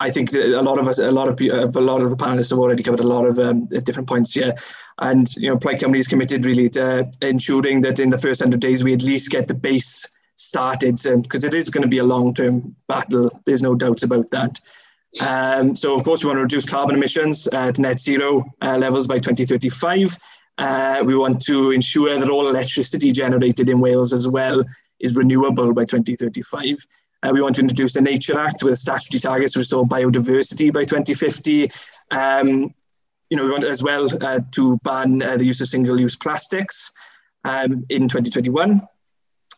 [0.00, 2.58] I think a lot of us, a lot of a lot of the panelists have
[2.58, 4.54] already covered a lot of um, different points here,
[4.98, 8.60] and you know, Plaid Cymru is committed really to ensuring that in the first hundred
[8.60, 12.04] days we at least get the base started, because it is going to be a
[12.04, 13.30] long-term battle.
[13.46, 14.58] There's no doubts about that.
[15.20, 18.78] Um, so, of course, we want to reduce carbon emissions uh, to net zero uh,
[18.78, 20.16] levels by 2035.
[20.58, 24.64] Uh, we want to ensure that all electricity generated in Wales as well
[25.00, 26.76] is renewable by 2035.
[27.22, 30.84] Uh, we want to introduce the Nature Act with statutory targets to restore biodiversity by
[30.84, 31.70] 2050.
[32.10, 32.74] Um,
[33.30, 36.92] you know, we want as well uh, to ban uh, the use of single-use plastics
[37.44, 38.80] um, in 2021.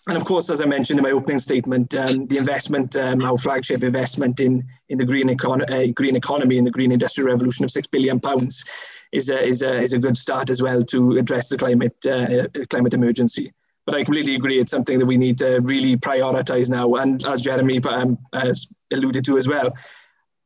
[0.06, 3.38] And of course, as I mentioned in my opening statement, um, the investment, um, our
[3.38, 7.64] flagship investment in, in the green, econ uh, green economy and the green industrial revolution
[7.64, 8.66] of six billion pounds
[9.12, 12.46] is a, is, a, is a good start as well to address the climate, uh,
[12.68, 13.50] climate emergency.
[13.86, 16.94] But I completely agree, it's something that we need to really prioritise now.
[16.94, 19.74] And as Jeremy um, has alluded to as well,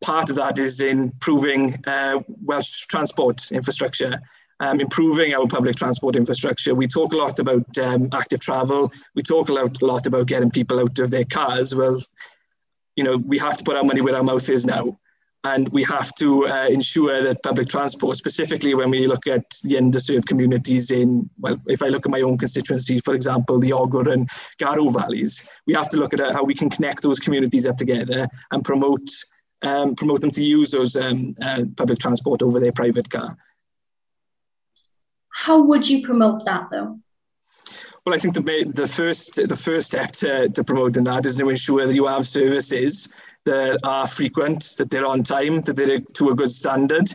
[0.03, 4.21] part of that is improving uh, Welsh transport infrastructure
[4.61, 6.75] um, improving our public transport infrastructure.
[6.75, 8.93] We talk a lot about um, active travel.
[9.15, 11.75] We talk a lot, a lot about getting people out of their cars.
[11.75, 11.99] Well,
[12.97, 14.99] you know, we have to put our money where our mouth is now.
[15.45, 19.77] And we have to uh, ensure that public transport, specifically when we look at the
[19.77, 24.13] underserved communities in, well, if I look at my own constituency, for example, the Ogwr
[24.13, 27.77] and Garw valleys, we have to look at how we can connect those communities up
[27.77, 29.09] together and promote
[29.63, 33.37] um, promote them to use those um, uh, public transport over their private car.
[35.31, 36.99] How would you promote that though?
[38.05, 38.43] Well, I think the,
[38.75, 42.27] the first the first step to, to promoting that is to ensure that you have
[42.27, 43.13] services
[43.45, 47.09] that are frequent, that they're on time, that they're to a good standard,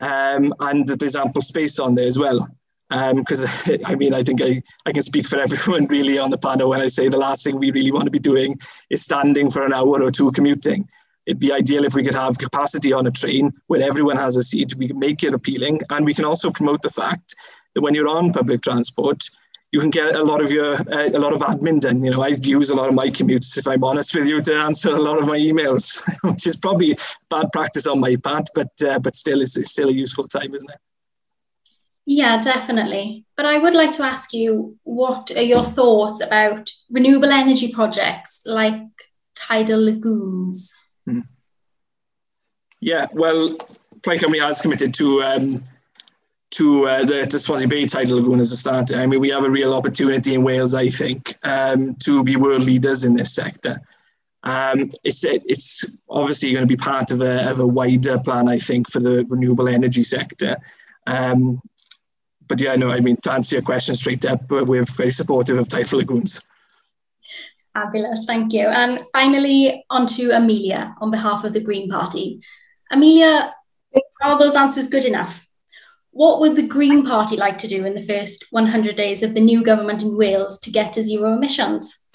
[0.00, 2.48] um, and that there's ample space on there as well.
[2.90, 6.38] Because um, I mean, I think I, I can speak for everyone really on the
[6.38, 8.58] panel when I say the last thing we really want to be doing
[8.90, 10.88] is standing for an hour or two commuting.
[11.26, 14.42] It'd be ideal if we could have capacity on a train where everyone has a
[14.42, 14.74] seat.
[14.76, 17.34] We can make it appealing, and we can also promote the fact
[17.74, 19.22] that when you're on public transport,
[19.74, 22.00] you can get a lot of your uh, a lot of admin done.
[22.04, 24.54] You know, I use a lot of my commutes, if I'm honest with you, to
[24.54, 26.96] answer a lot of my emails, which is probably
[27.28, 30.54] bad practice on my part, but uh, but still, it's, it's still a useful time,
[30.54, 30.78] isn't it?
[32.06, 33.26] Yeah, definitely.
[33.36, 38.42] But I would like to ask you, what are your thoughts about renewable energy projects
[38.46, 38.80] like
[39.34, 40.72] tidal lagoons?
[41.04, 41.26] Hmm.
[42.80, 43.48] Yeah, well,
[44.04, 45.64] Plaid Cymru has committed to um,
[46.54, 48.94] to uh, the, Swansea Bay tidal lagoon as a start.
[48.94, 52.62] I mean, we have a real opportunity in Wales, I think, um, to be world
[52.62, 53.80] leaders in this sector.
[54.44, 58.58] Um, it's it's obviously going to be part of a, of a wider plan, I
[58.58, 60.56] think, for the renewable energy sector.
[61.06, 61.60] Um,
[62.46, 65.68] but yeah, no, I mean, to answer your question straight up, we're very supportive of
[65.68, 66.42] tidal lagoons.
[67.72, 68.68] Fabulous, thank you.
[68.68, 72.40] And finally, on to Amelia on behalf of the Green Party.
[72.92, 73.52] Amelia,
[74.22, 75.48] are those answers good enough?
[76.14, 79.40] What would the Green Party like to do in the first 100 days of the
[79.40, 82.06] new government in Wales to get to zero emissions?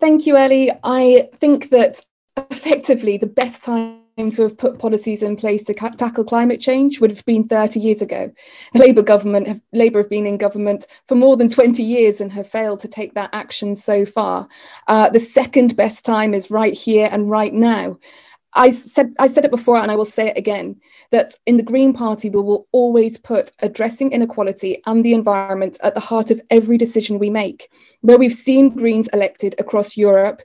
[0.00, 0.72] Thank you, Ellie.
[0.82, 2.04] I think that
[2.36, 4.02] effectively the best time
[4.32, 7.78] to have put policies in place to ca- tackle climate change would have been 30
[7.78, 8.32] years ago.
[8.72, 12.32] The Labour government have, Labour have been in government for more than 20 years and
[12.32, 14.48] have failed to take that action so far.
[14.88, 17.98] Uh, the second best time is right here and right now.
[18.54, 21.62] I said I've said it before and I will say it again that in the
[21.62, 26.40] Green Party we will always put addressing inequality and the environment at the heart of
[26.50, 27.70] every decision we make.
[28.02, 30.42] Where we've seen Greens elected across Europe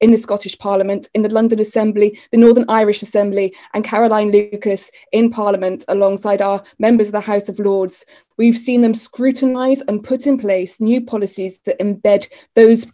[0.00, 4.90] in the Scottish Parliament, in the London Assembly, the Northern Irish Assembly, and Caroline Lucas
[5.12, 8.06] in Parliament alongside our members of the House of Lords.
[8.38, 12.86] We've seen them scrutinise and put in place new policies that embed those,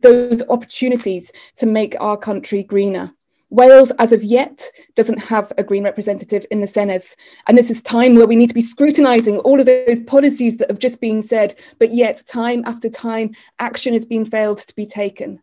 [0.00, 3.12] those opportunities to make our country greener.
[3.50, 7.14] Wales, as of yet, doesn't have a Green representative in the Senedd.
[7.46, 10.68] And this is time where we need to be scrutinising all of those policies that
[10.68, 14.84] have just been said, but yet, time after time, action has been failed to be
[14.84, 15.40] taken.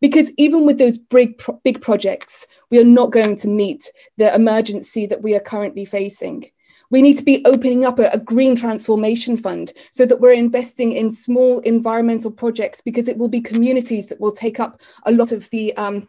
[0.00, 5.06] Because even with those big, big projects, we are not going to meet the emergency
[5.06, 6.50] that we are currently facing.
[6.90, 10.92] We need to be opening up a, a, green transformation fund so that we're investing
[10.92, 15.32] in small environmental projects because it will be communities that will take up a lot
[15.32, 16.06] of the um,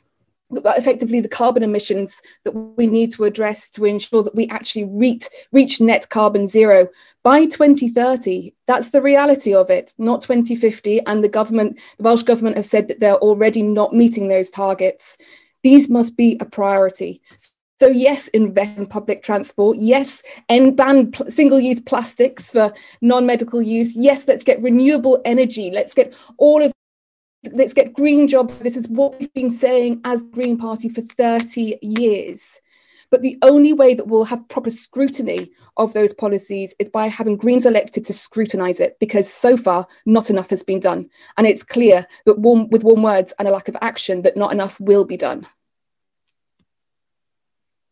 [0.52, 5.28] effectively the carbon emissions that we need to address to ensure that we actually reach,
[5.52, 6.88] reach net carbon zero
[7.24, 12.56] by 2030 that's the reality of it not 2050 and the government the welsh government
[12.56, 15.18] have said that they're already not meeting those targets
[15.64, 17.22] these must be a priority
[17.80, 19.78] so yes, invest in public transport.
[19.78, 23.96] Yes, and ban pl- single-use plastics for non-medical use.
[23.96, 25.70] Yes, let's get renewable energy.
[25.72, 26.72] Let's get all of
[27.54, 28.60] let's get green jobs.
[28.60, 32.60] This is what we've been saying as Green Party for 30 years.
[33.10, 37.38] But the only way that we'll have proper scrutiny of those policies is by having
[37.38, 41.10] Greens elected to scrutinise it, because so far not enough has been done.
[41.38, 44.52] And it's clear that one, with warm words and a lack of action, that not
[44.52, 45.48] enough will be done.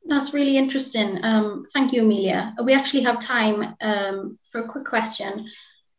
[0.08, 1.24] That's really interesting.
[1.24, 2.54] Um, thank you, Amelia.
[2.64, 5.48] We actually have time um, for a quick question.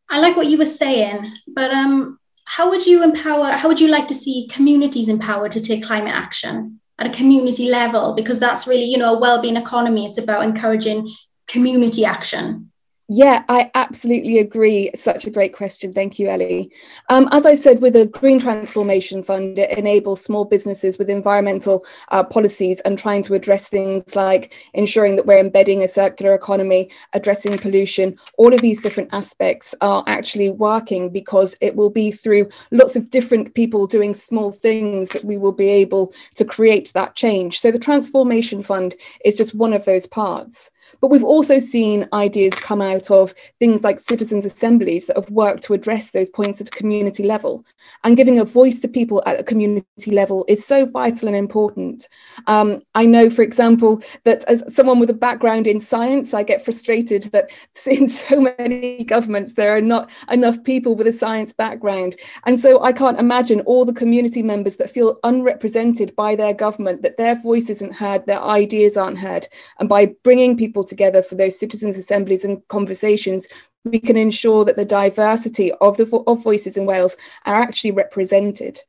[0.09, 3.89] I like what you were saying, but um, how would you empower, how would you
[3.89, 8.15] like to see communities empowered to take climate action at a community level?
[8.15, 10.07] Because that's really, you know, a well-being economy.
[10.07, 11.13] It's about encouraging
[11.49, 12.71] community action.
[13.09, 14.91] Yeah, I absolutely agree.
[14.97, 15.93] Such a great question.
[15.93, 16.73] Thank you, Ellie.
[17.09, 21.87] Um, as I said, with a Green Transformation Fund, it enables small businesses with environmental
[22.11, 26.91] uh, policies and trying to address things like ensuring that we're embedding a circular economy,
[27.13, 28.19] addressing pollution.
[28.39, 33.11] All of these different aspects are actually working because it will be through lots of
[33.11, 37.61] different people doing small things that we will be able to create that change.
[37.61, 40.73] So the Transformation Fund is just one of those parts.
[41.01, 45.63] But we've also seen ideas come out of things like citizens' assemblies that have worked
[45.65, 47.65] to address those points at a community level.
[48.05, 52.09] And giving a voice to people at a community level is so vital and important.
[52.47, 56.65] Um, I know, for example, that as someone with a background in science, I get
[56.65, 57.51] frustrated that
[57.87, 62.17] in so many governments there are not enough people with a science background.
[62.45, 67.03] And so I can't imagine all the community members that feel unrepresented by their government,
[67.03, 69.49] that their voice isn't heard, their ideas aren't heard.
[69.79, 73.49] And by bringing people together for those citizens' assemblies and conversations,
[73.85, 78.81] we can ensure that the diversity of the of voices in Wales are actually represented.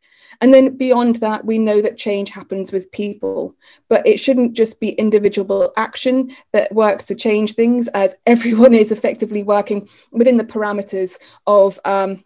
[0.42, 3.56] And then beyond that, we know that change happens with people,
[3.90, 8.92] but it shouldn't just be individual action that works to change things, as everyone is
[8.92, 11.18] effectively working within the parameters
[11.48, 12.24] of um,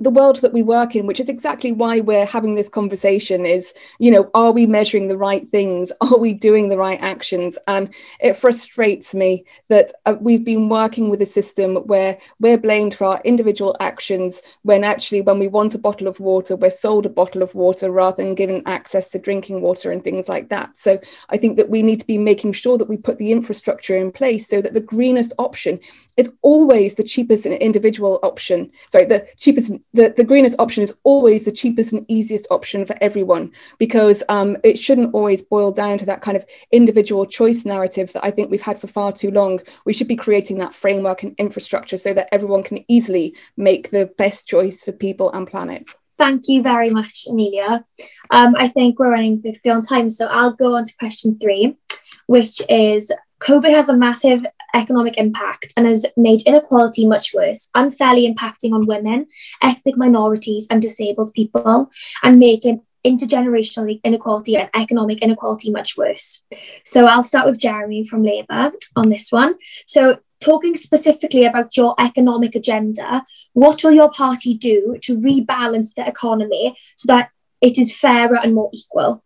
[0.00, 3.72] the world that we work in which is exactly why we're having this conversation is
[3.98, 5.92] you know are we measuring the right things?
[6.00, 7.58] Are we doing the right actions?
[7.66, 12.94] And it frustrates me that uh, we've been working with a system where we're blamed
[12.94, 17.06] for our individual actions when actually when we want a bottle of water we're sold
[17.06, 20.76] a bottle of water rather than given access to drinking water and things like that.
[20.78, 20.98] So
[21.28, 24.12] i think that we need to be making sure that we put the infrastructure in
[24.12, 25.78] place so that the greenest option
[26.16, 31.44] is always the cheapest individual option sorry the cheapest the, the greenest option is always
[31.44, 36.06] the cheapest and easiest option for everyone because um, it shouldn't always boil down to
[36.06, 39.60] that kind of individual choice narrative that I think we've had for far too long.
[39.84, 44.06] We should be creating that framework and infrastructure so that everyone can easily make the
[44.18, 45.90] best choice for people and planet.
[46.18, 47.84] Thank you very much, Amelia.
[48.30, 51.78] Um, I think we're running 50 on time, so I'll go on to question three,
[52.26, 53.10] which is
[53.40, 58.86] COVID has a massive economic impact and has made inequality much worse, unfairly impacting on
[58.86, 59.26] women,
[59.62, 61.90] ethnic minorities, and disabled people,
[62.22, 66.42] and making intergenerational inequality and economic inequality much worse.
[66.84, 69.54] So I'll start with Jeremy from Labour on this one.
[69.86, 73.24] So talking specifically about your economic agenda,
[73.54, 77.30] what will your party do to rebalance the economy so that
[77.62, 79.22] it is fairer and more equal?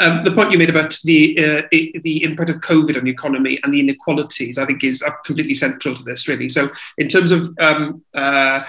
[0.00, 3.58] Um, the point you made about the uh, the impact of COVID on the economy
[3.62, 6.28] and the inequalities, I think, is completely central to this.
[6.28, 6.48] Really.
[6.48, 8.62] So, in terms of, um, uh,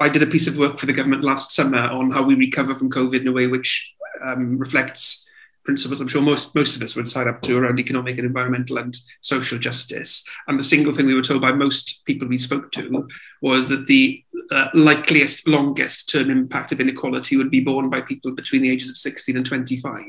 [0.00, 2.74] I did a piece of work for the government last summer on how we recover
[2.74, 5.25] from COVID in a way which um, reflects
[5.66, 8.78] principles I'm sure most, most of us would sign up to around economic and environmental
[8.78, 10.26] and social justice.
[10.48, 13.06] And the single thing we were told by most people we spoke to
[13.42, 18.32] was that the uh, likeliest, longest term impact of inequality would be borne by people
[18.32, 20.04] between the ages of 16 and 25,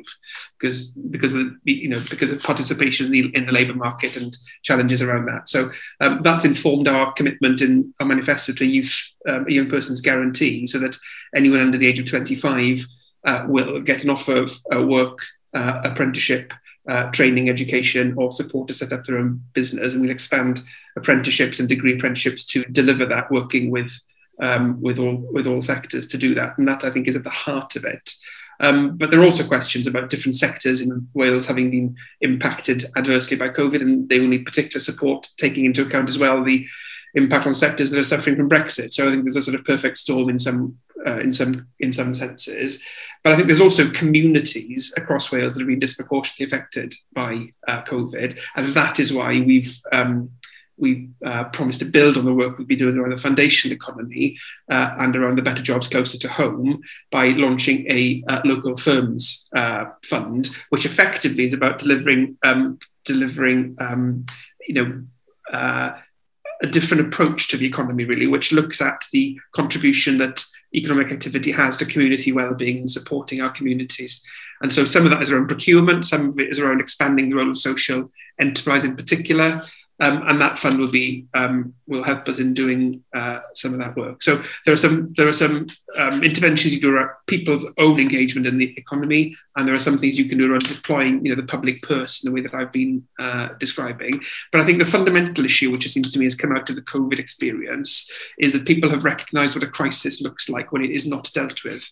[0.60, 4.16] because because of the, you know because of participation in the, in the labour market
[4.16, 5.49] and challenges around that.
[5.49, 9.70] So um, that's informed our commitment in our manifesto to a youth, um, a young
[9.70, 10.95] person's guarantee, so that
[11.36, 12.86] anyone under the age of 25
[13.24, 15.18] uh, will get an offer of uh, work
[15.53, 16.53] uh, apprenticeship,
[16.87, 19.93] uh, training, education, or support to set up their own business.
[19.93, 20.61] And we'll expand
[20.95, 23.99] apprenticeships and degree apprenticeships to deliver that, working with
[24.41, 26.57] um, with all with all sectors to do that.
[26.57, 28.11] And that I think is at the heart of it.
[28.59, 33.37] Um, but there are also questions about different sectors in Wales having been impacted adversely
[33.37, 36.65] by COVID, and they will need particular support, taking into account as well the
[37.13, 38.93] impact on sectors that are suffering from Brexit.
[38.93, 41.91] So I think there's a sort of perfect storm in some uh, in some in
[41.91, 42.83] some senses.
[43.23, 47.83] But I think there's also communities across Wales that have been disproportionately affected by uh,
[47.83, 50.31] COVID, and that is why we've um,
[50.77, 54.37] we uh, promised to build on the work we've been doing around the foundation economy
[54.69, 56.81] uh, and around the better jobs closer to home
[57.11, 63.75] by launching a uh, local firms uh, fund, which effectively is about delivering um, delivering
[63.79, 64.25] um,
[64.67, 65.03] you know
[65.51, 65.97] uh,
[66.61, 70.43] a different approach to the economy, really, which looks at the contribution that
[70.74, 74.24] economic activity has to community well-being and supporting our communities.
[74.61, 77.36] And so some of that is around procurement, some of it is around expanding the
[77.36, 79.61] role of social enterprise in particular,
[79.99, 83.79] Um, and that fund will be um, will help us in doing uh, some of
[83.79, 84.21] that work.
[84.21, 85.65] So there are some there are some
[85.97, 89.97] um, interventions you do around people's own engagement in the economy, and there are some
[89.97, 92.53] things you can do around deploying you know the public purse in the way that
[92.53, 94.21] I've been uh, describing.
[94.51, 96.75] But I think the fundamental issue, which it seems to me has come out of
[96.75, 100.91] the COVID experience, is that people have recognised what a crisis looks like when it
[100.91, 101.91] is not dealt with.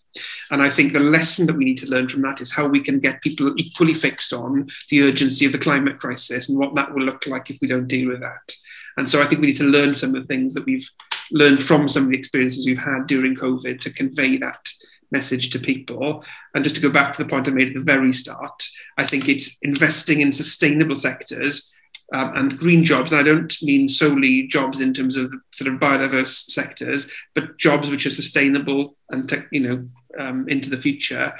[0.52, 2.82] And I think the lesson that we need to learn from that is how we
[2.82, 6.94] can get people equally fixed on the urgency of the climate crisis and what that
[6.94, 8.56] will look like if we don't deal with that.
[8.98, 10.90] And so I think we need to learn some of the things that we've
[11.32, 14.68] learned from some of the experiences we've had during COVID to convey that
[15.12, 16.24] message to people.
[16.54, 18.64] And just to go back to the point I made at the very start,
[18.98, 21.75] I think it's investing in sustainable sectors
[22.14, 23.12] um, and green jobs.
[23.12, 27.58] And I don't mean solely jobs in terms of the sort of biodiverse sectors, but
[27.58, 29.84] jobs which are sustainable and te- you know
[30.20, 31.34] um, into the future,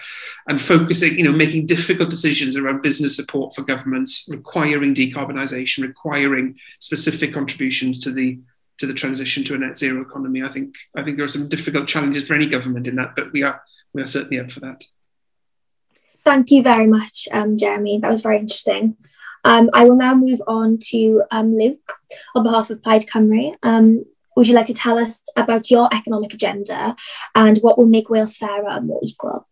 [0.48, 6.58] and focusing, you know, making difficult decisions around business support for governments, requiring decarbonisation, requiring
[6.80, 8.40] specific contributions to the
[8.78, 10.44] to the transition to a net zero economy.
[10.44, 13.32] I think I think there are some difficult challenges for any government in that, but
[13.32, 13.62] we are
[13.94, 14.84] we are certainly up for that.
[16.24, 18.00] Thank you very much, um, Jeremy.
[18.00, 18.98] That was very interesting.
[19.46, 21.94] Um, I will now move on to um, Luke
[22.36, 23.54] on behalf of Plaid Cymru.
[23.64, 24.04] Um,
[24.36, 26.96] would you like to tell us about your economic agenda
[27.36, 29.48] and what will make Wales fairer and more equal?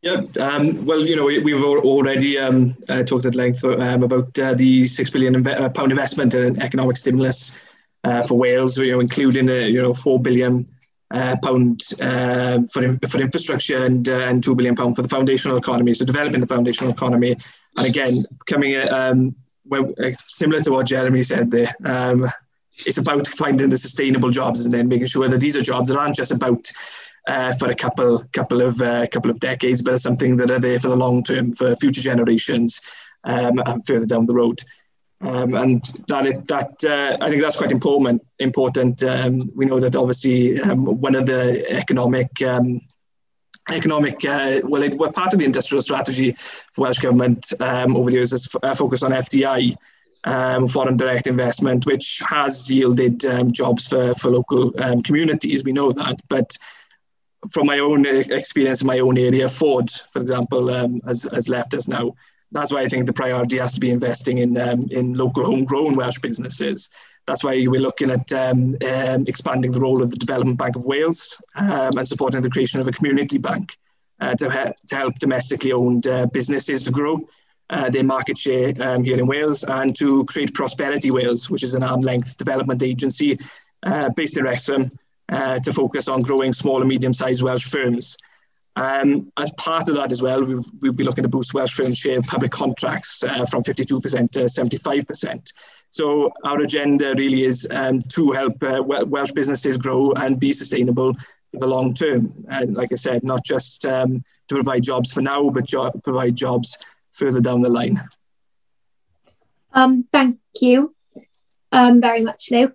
[0.00, 4.36] Yeah, um, well, you know, we, have already um, uh, talked at length um, about
[4.38, 7.60] uh, the six billion inv- uh, pound investment in economic stimulus
[8.04, 10.66] uh, for Wales, you know, including the you know four billion
[11.12, 15.94] uh, pound uh, for for infrastructure and and two billion pound for the foundational economy.
[15.94, 17.36] So developing the foundational economy,
[17.76, 21.74] and again, coming um, when, similar to what Jeremy said there.
[21.84, 22.28] Um,
[22.86, 25.98] it's about finding the sustainable jobs and then making sure that these are jobs that
[25.98, 26.70] aren't just about
[27.28, 30.58] uh, for a couple couple of uh, couple of decades, but are something that are
[30.58, 32.80] there for the long term for future generations
[33.24, 34.60] um, and further down the road.
[35.20, 38.22] Um, and that that uh, I think that's quite important.
[38.40, 39.02] Important.
[39.04, 42.80] Um, we know that obviously um, one of the economic um,
[43.70, 48.10] economic uh, well, it, well, part of the industrial strategy for Welsh government um, over
[48.10, 49.76] the years is f- uh, focused on FDI.
[50.24, 54.70] Um, foreign direct investment, which has yielded um, jobs for, for local
[55.02, 55.64] communities.
[55.64, 56.56] We know that, but
[57.50, 61.74] from my own experience in my own area, Ford, for example, um, has, has left
[61.74, 62.14] us now.
[62.52, 65.96] That's why I think the priority has to be investing in um, in local homegrown
[65.96, 66.90] Welsh businesses.
[67.26, 70.84] That's why we're looking at um, um, expanding the role of the Development Bank of
[70.84, 73.76] Wales um, and supporting the creation of a community bank
[74.20, 77.20] uh, to, he- to help domestically owned uh, businesses grow
[77.70, 81.74] uh, their market share um, here in Wales and to create Prosperity Wales, which is
[81.74, 83.38] an arm length development agency
[83.84, 84.90] uh, based in Wrexham
[85.30, 88.16] uh, to focus on growing small and medium-sized Welsh firms.
[88.76, 91.98] Um, as part of that as well, we've, we'll be looking to boost Welsh firms'
[91.98, 95.52] share of public contracts uh, from 52% to 75%.
[95.92, 101.12] So our agenda really is um, to help uh, Welsh businesses grow and be sustainable
[101.50, 102.32] for the long term.
[102.48, 106.34] And like I said, not just um, to provide jobs for now, but jo provide
[106.34, 106.78] jobs
[107.12, 108.00] further down the line.
[109.74, 110.94] Um, thank you
[111.72, 112.72] um, very much, Lou.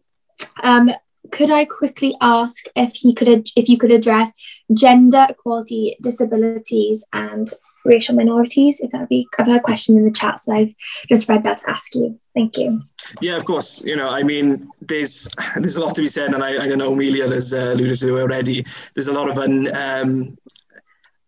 [0.61, 0.91] Um,
[1.31, 4.33] could I quickly ask if you could if you could address
[4.73, 7.51] gender equality, disabilities, and
[7.87, 8.79] racial minorities?
[8.79, 10.73] If that would be, I've had a question in the chat, so I've
[11.09, 12.19] just read that to ask you.
[12.35, 12.81] Thank you.
[13.21, 13.83] Yeah, of course.
[13.83, 16.93] You know, I mean, there's there's a lot to be said, and I, I know
[16.93, 18.65] Amelia has uh, alluded to already.
[18.93, 20.37] There's a lot of un, um,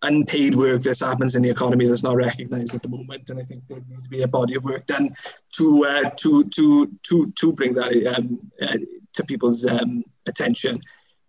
[0.01, 3.43] unpaid work that happens in the economy that's not recognised at the moment, and I
[3.43, 5.09] think there needs to be a body of work done
[5.57, 8.77] to uh, to to to to bring that um, uh,
[9.13, 10.75] to people's um, attention.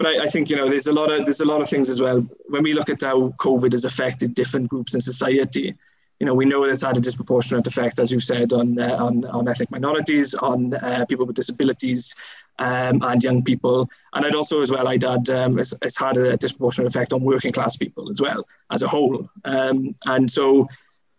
[0.01, 1.91] But I, I, think you know there's a lot of there's a lot of things
[1.91, 2.27] as well.
[2.49, 5.75] When we look at how COVID has affected different groups in society,
[6.19, 9.27] you know we know it's had a disproportionate effect, as you said, on uh, on,
[9.27, 12.17] on ethnic minorities, on uh, people with disabilities,
[12.59, 13.91] um, and young people.
[14.15, 17.23] And I'd also as well I'd add um, it's, it's, had a disproportionate effect on
[17.23, 19.29] working class people as well as a whole.
[19.45, 20.67] Um, and so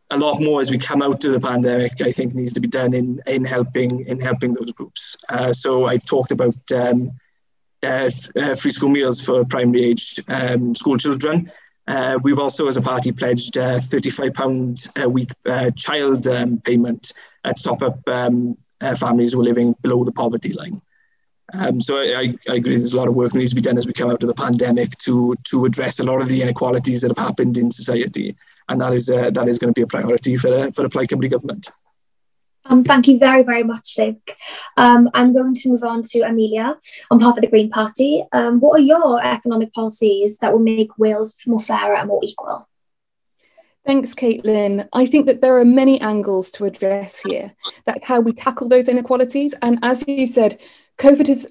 [0.09, 2.67] a lot more as we come out of the pandemic, I think needs to be
[2.67, 5.17] done in in helping in helping those groups.
[5.29, 7.11] Uh, so I've talked about um,
[7.81, 11.51] free school meals for primary age um, school children.
[11.87, 17.11] Uh, we've also, as a party, pledged uh, £35 a week uh, child um, payment
[17.43, 18.57] to top up um,
[18.97, 20.73] families who are living below the poverty line.
[21.53, 23.85] Um, so I, I, agree there's a lot of work needs to be done as
[23.85, 27.09] we come out of the pandemic to to address a lot of the inequalities that
[27.09, 28.37] have happened in society,
[28.69, 31.09] and that is uh, that is going to be a priority for for the Plaid
[31.09, 31.69] Cymru government.
[32.71, 34.31] Um, thank you very, very much, Luke.
[34.77, 36.77] Um, I'm going to move on to Amelia
[37.11, 38.23] on behalf of the Green Party.
[38.31, 42.69] Um, what are your economic policies that will make Wales more fairer and more equal?
[43.85, 44.87] Thanks, Caitlyn.
[44.93, 47.53] I think that there are many angles to address here.
[47.85, 49.53] That's how we tackle those inequalities.
[49.61, 50.61] And as you said,
[50.97, 51.47] COVID has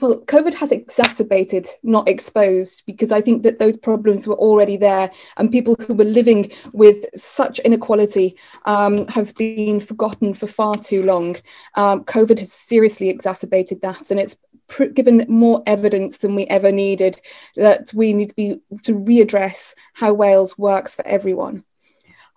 [0.00, 5.10] well, COVID has exacerbated, not exposed, because I think that those problems were already there,
[5.36, 8.36] and people who were living with such inequality
[8.66, 11.36] um, have been forgotten for far too long.
[11.74, 14.36] Um, COVID has seriously exacerbated that, and it's
[14.94, 17.20] given more evidence than we ever needed
[17.56, 21.64] that we need to be to readdress how Wales works for everyone.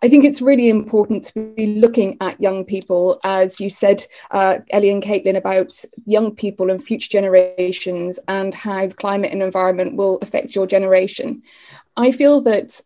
[0.04, 4.60] I think it's really important to be looking at young people, as you said, uh,
[4.70, 5.74] Ellie and Caitlyn, about
[6.06, 11.42] young people and future generations and how climate and environment will affect your generation.
[11.96, 12.80] I feel that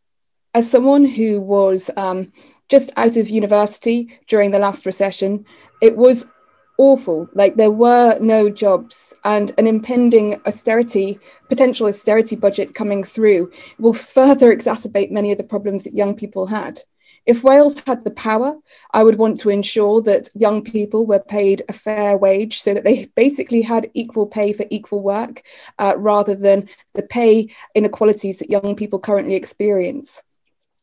[0.53, 2.31] as someone who was um,
[2.69, 5.45] just out of university during the last recession,
[5.81, 6.31] it was
[6.77, 7.27] awful.
[7.33, 13.93] Like there were no jobs, and an impending austerity, potential austerity budget coming through will
[13.93, 16.81] further exacerbate many of the problems that young people had.
[17.25, 18.55] If Wales had the power,
[18.93, 22.83] I would want to ensure that young people were paid a fair wage so that
[22.83, 25.43] they basically had equal pay for equal work
[25.77, 30.21] uh, rather than the pay inequalities that young people currently experience.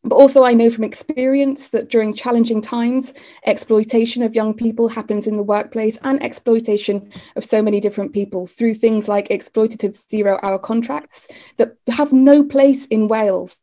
[0.05, 3.13] But also, I know from experience that during challenging times,
[3.45, 8.47] exploitation of young people happens in the workplace and exploitation of so many different people
[8.47, 11.27] through things like exploitative zero hour contracts
[11.57, 13.57] that have no place in Wales.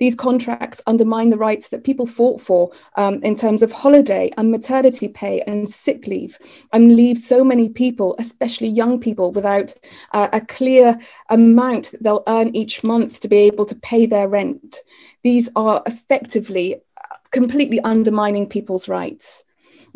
[0.00, 4.50] These contracts undermine the rights that people fought for um, in terms of holiday and
[4.50, 6.38] maternity pay and sick leave,
[6.72, 9.72] and leave so many people, especially young people, without
[10.12, 10.98] uh, a clear
[11.28, 14.80] amount that they'll earn each month to be able to pay their rent
[15.22, 16.82] these are effectively
[17.30, 19.44] completely undermining people's rights.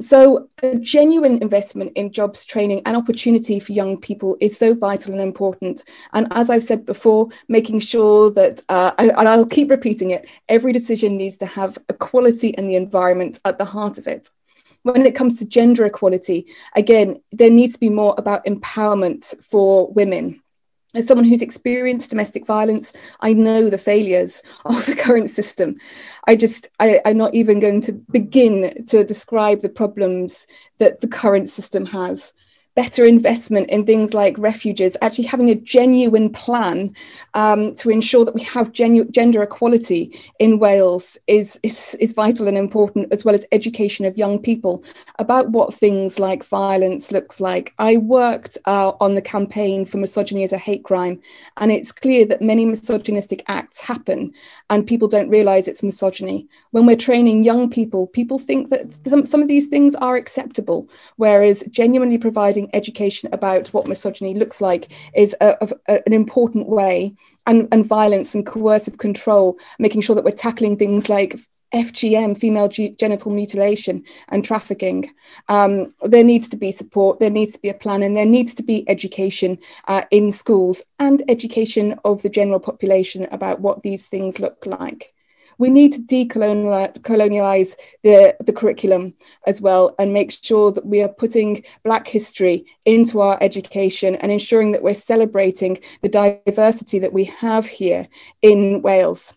[0.01, 5.13] So, a genuine investment in jobs, training, and opportunity for young people is so vital
[5.13, 5.85] and important.
[6.13, 10.29] And as I've said before, making sure that, uh, I, and I'll keep repeating it,
[10.49, 14.31] every decision needs to have equality and the environment at the heart of it.
[14.83, 19.91] When it comes to gender equality, again, there needs to be more about empowerment for
[19.93, 20.43] women
[20.95, 25.77] as someone who's experienced domestic violence, I know the failures of the current system.
[26.27, 30.47] I just, I, am not even going to begin to describe the problems
[30.79, 32.33] that the current system has
[32.75, 36.95] better investment in things like refuges, actually having a genuine plan
[37.35, 42.49] um, to ensure that we have genu- gender equality in Wales is, is, is vital
[42.49, 44.85] and important, as well as education of young people
[45.19, 47.73] about what things like violence looks like.
[47.79, 51.21] I worked uh, on the campaign for misogyny as a hate crime,
[51.59, 54.33] and it's clear that many misogynistic acts happen
[54.71, 56.49] and people don't realize it's misogyny.
[56.73, 60.89] When we're training young people, people think that some, some of these things are acceptable,
[61.17, 65.57] whereas genuinely providing education about what misogyny looks like is a,
[65.89, 67.15] a, an important way,
[67.47, 71.39] and, and violence and coercive control, making sure that we're tackling things like
[71.75, 75.11] FGM, female g- genital mutilation, and trafficking.
[75.49, 78.55] Um, there needs to be support, there needs to be a plan, and there needs
[78.55, 79.59] to be education
[79.89, 85.14] uh, in schools and education of the general population about what these things look like
[85.59, 89.15] we need to decolonialize the, the curriculum
[89.47, 94.31] as well and make sure that we are putting Black history into our education and
[94.31, 98.09] ensuring that we're celebrating the diversity that we have here
[98.43, 99.33] in Wales.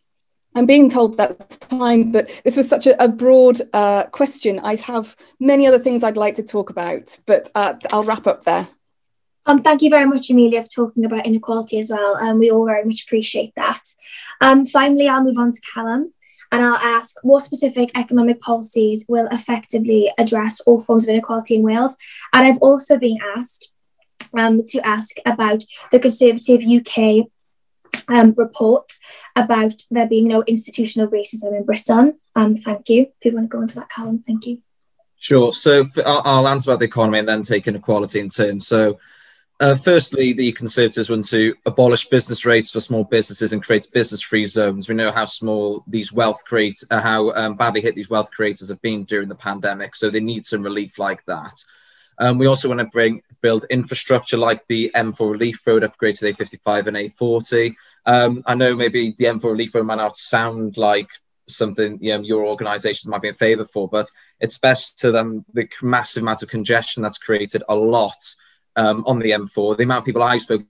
[0.55, 4.59] I'm being told that's time, but this was such a, a broad uh, question.
[4.59, 8.43] I have many other things I'd like to talk about, but uh, I'll wrap up
[8.43, 8.67] there.
[9.47, 12.17] Um, thank you very much, Amelia, for talking about inequality as well.
[12.17, 13.81] Um, we all very much appreciate that.
[14.41, 16.13] Um, finally, I'll move on to Calum
[16.51, 21.63] and I'll ask what specific economic policies will effectively address all forms of inequality in
[21.63, 21.95] Wales.
[22.33, 23.71] And I've also been asked
[24.37, 27.27] um, to ask about the Conservative UK
[28.09, 28.91] um, report
[29.37, 32.19] about there being no institutional racism in Britain.
[32.35, 33.07] Um, thank you.
[33.21, 34.61] If you want to go into that, Calum, thank you.
[35.19, 35.53] Sure.
[35.53, 38.59] So I'll, answer about the economy and then take inequality in turn.
[38.59, 38.99] So
[39.59, 44.45] uh, firstly, the Conservatives want to abolish business rates for small businesses and create business-free
[44.45, 44.87] zones.
[44.87, 48.69] We know how small these wealth create, uh, how um, badly hit these wealth creators
[48.69, 49.95] have been during the pandemic.
[49.95, 51.63] So they need some relief like that.
[52.19, 56.25] Um, we also want to bring build infrastructure like the M4 Relief Road upgrade to
[56.25, 57.73] the A55 and A40.
[58.05, 61.07] Um, I know maybe the M4 Relief Road might not sound like
[61.47, 65.45] something you know, your organisations might be in favour for, but it's best to them
[65.53, 68.21] the massive amount of congestion that's created a lot
[68.77, 69.75] um, on the M4.
[69.75, 70.61] The amount of people I spoke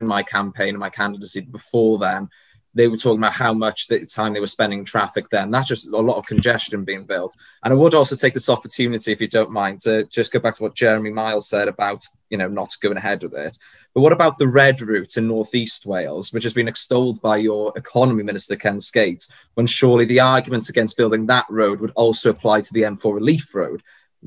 [0.00, 2.28] in my campaign and my candidacy before then,
[2.74, 5.50] they were talking about how much the time they were spending in traffic then.
[5.50, 7.34] That's just a lot of congestion being built.
[7.64, 10.56] And I would also take this opportunity, if you don't mind, to just go back
[10.56, 13.58] to what Jeremy Miles said about, you know, not going ahead with it.
[13.94, 17.72] But what about the red route in northeast Wales, which has been extolled by your
[17.74, 22.60] economy minister, Ken Skates, when surely the arguments against building that road would also apply
[22.60, 23.82] to the M4 Relief Road?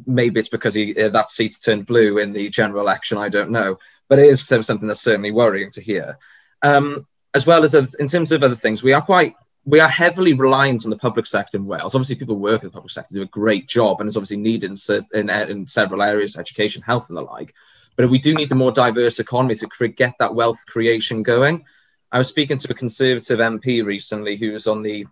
[0.06, 3.52] Maybe it's because he, uh, that seat's turned blue in the general election, I don't
[3.52, 3.78] know.
[4.08, 6.18] But it is something that's certainly worrying to hear.
[6.64, 10.34] Um, as well as in terms of other things, we are quite we are heavily
[10.34, 11.94] reliant on the public sector in Wales.
[11.94, 14.72] Obviously, people work in the public sector do a great job, and it's obviously needed
[14.72, 17.54] in, in, in several areas, education, health, and the like.
[17.96, 21.64] But we do need a more diverse economy to get that wealth creation going.
[22.12, 25.06] I was speaking to a Conservative MP recently who was on the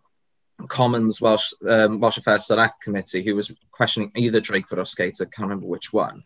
[0.68, 5.32] Commons Welsh um, Welsh Affairs Select Committee, who was questioning either Drakeford or Skates, can't
[5.40, 6.24] remember which one.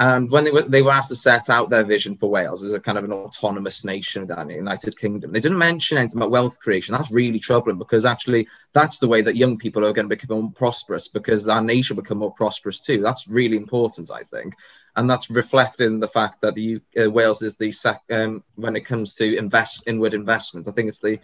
[0.00, 2.72] And when they were they were asked to set out their vision for Wales as
[2.72, 6.30] a kind of an autonomous nation within the United Kingdom, they didn't mention anything about
[6.30, 6.94] wealth creation.
[6.94, 10.40] That's really troubling because actually that's the way that young people are going to become
[10.40, 13.02] more prosperous because our nation become more prosperous too.
[13.02, 14.54] That's really important, I think,
[14.94, 18.82] and that's reflecting the fact that the uh, Wales is the sec- um, when it
[18.82, 20.68] comes to invest inward investment.
[20.68, 21.18] I think it's the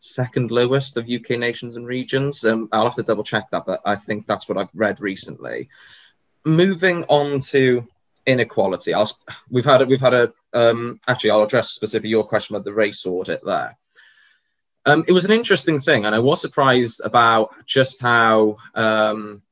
[0.00, 2.44] second lowest of UK nations and regions.
[2.44, 5.68] Um, I'll have to double check that, but I think that's what I've read recently.
[6.44, 7.86] Moving on to
[8.26, 8.94] inequality.
[8.94, 9.10] I'll,
[9.50, 12.74] we've had a, we've had a um, actually I'll address specifically your question about the
[12.74, 13.76] race audit there.
[14.86, 19.42] Um, it was an interesting thing, and I was surprised about just how um,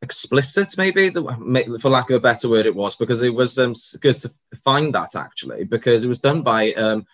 [0.00, 4.18] explicit, maybe for lack of a better word, it was because it was um, good
[4.18, 4.30] to
[4.62, 7.04] find that actually because it was done by um,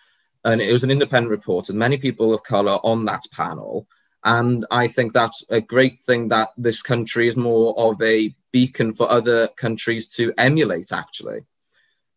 [0.43, 3.87] and it was an independent report, and many people of color on that panel.
[4.23, 8.93] And I think that's a great thing that this country is more of a beacon
[8.93, 11.41] for other countries to emulate, actually.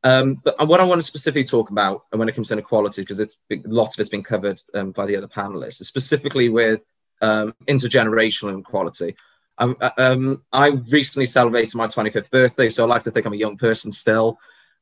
[0.03, 3.21] Um, but what I want to specifically talk about when it comes to inequality, because
[3.21, 6.85] it's lots of it's been covered um, by the other panelists, specifically with
[7.23, 9.17] um, intergenerational inequality.
[9.57, 13.33] Um, uh, um, I recently celebrated my 25th birthday, so I like to think I'm
[13.33, 14.39] a young person still.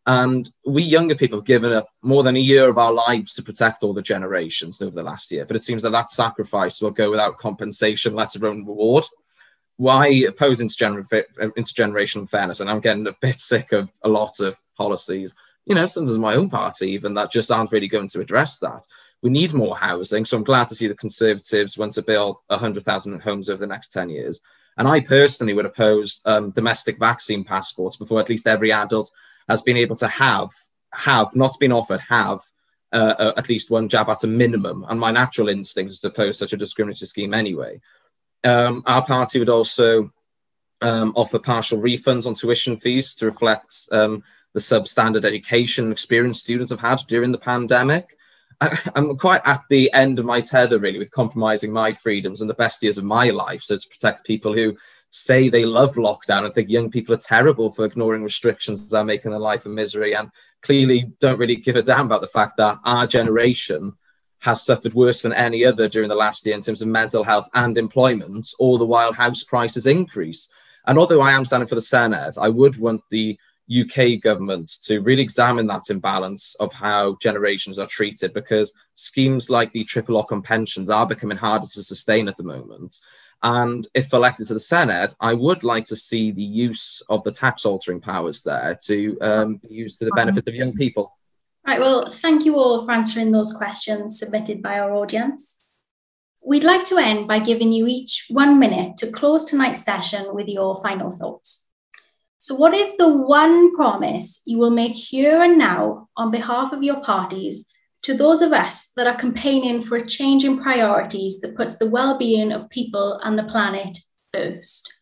[0.07, 3.43] And we younger people have given up more than a year of our lives to
[3.43, 5.45] protect all the generations over the last year.
[5.45, 9.05] But it seems that that sacrifice will go without compensation, let alone reward.
[9.77, 11.07] Why oppose intergener-
[11.39, 12.61] intergenerational fairness?
[12.61, 15.35] And I'm getting a bit sick of a lot of policies,
[15.67, 18.85] you know, sometimes my own party even, that just aren't really going to address that.
[19.23, 20.25] We need more housing.
[20.25, 23.93] So I'm glad to see the Conservatives want to build 100,000 homes over the next
[23.93, 24.41] 10 years.
[24.77, 29.11] And I personally would oppose um, domestic vaccine passports before at least every adult
[29.49, 30.51] has been able to have,
[30.95, 32.41] have not been offered, have
[32.93, 34.85] uh, uh, at least one jab at a minimum.
[34.89, 37.81] And my natural instinct is to oppose such a discriminatory scheme anyway.
[38.45, 40.13] Um, our party would also
[40.83, 44.23] um, offer partial refunds on tuition fees to reflect um,
[44.53, 48.17] the substandard education and experience students have had during the pandemic.
[48.61, 52.51] I, am quite at the end of my tether, really, with compromising my freedoms and
[52.51, 53.63] the best years of my life.
[53.63, 54.77] So to protect people who
[55.13, 59.05] say they love lockdown and think young people are terrible for ignoring restrictions that are
[59.05, 60.31] making their life a misery and
[60.63, 63.93] clearly don't really give a damn about the fact that our generation
[64.39, 67.47] has suffered worse than any other during the last year in terms of mental health
[67.53, 70.49] and employment, all the while house prices increase.
[70.87, 73.39] And although I am standing for the Senedd, I would want the
[73.71, 79.73] UK government to really examine that imbalance of how generations are treated because schemes like
[79.73, 82.99] the triple lock on pensions are becoming harder to sustain at the moment.
[83.43, 87.33] And if elected to the Senedd, I would like to see the use of the
[87.33, 91.17] tax altering powers there to um, be used to the benefit of young people.
[91.67, 95.75] Right, well, thank you all for answering those questions submitted by our audience.
[96.45, 100.49] We'd like to end by giving you each one minute to close tonight's session with
[100.49, 101.69] your final thoughts.
[102.39, 106.83] So, what is the one promise you will make here and now on behalf of
[106.83, 107.72] your parties
[108.03, 111.89] to those of us that are campaigning for a change in priorities that puts the
[111.89, 113.97] well-being of people and the planet
[114.33, 114.93] first.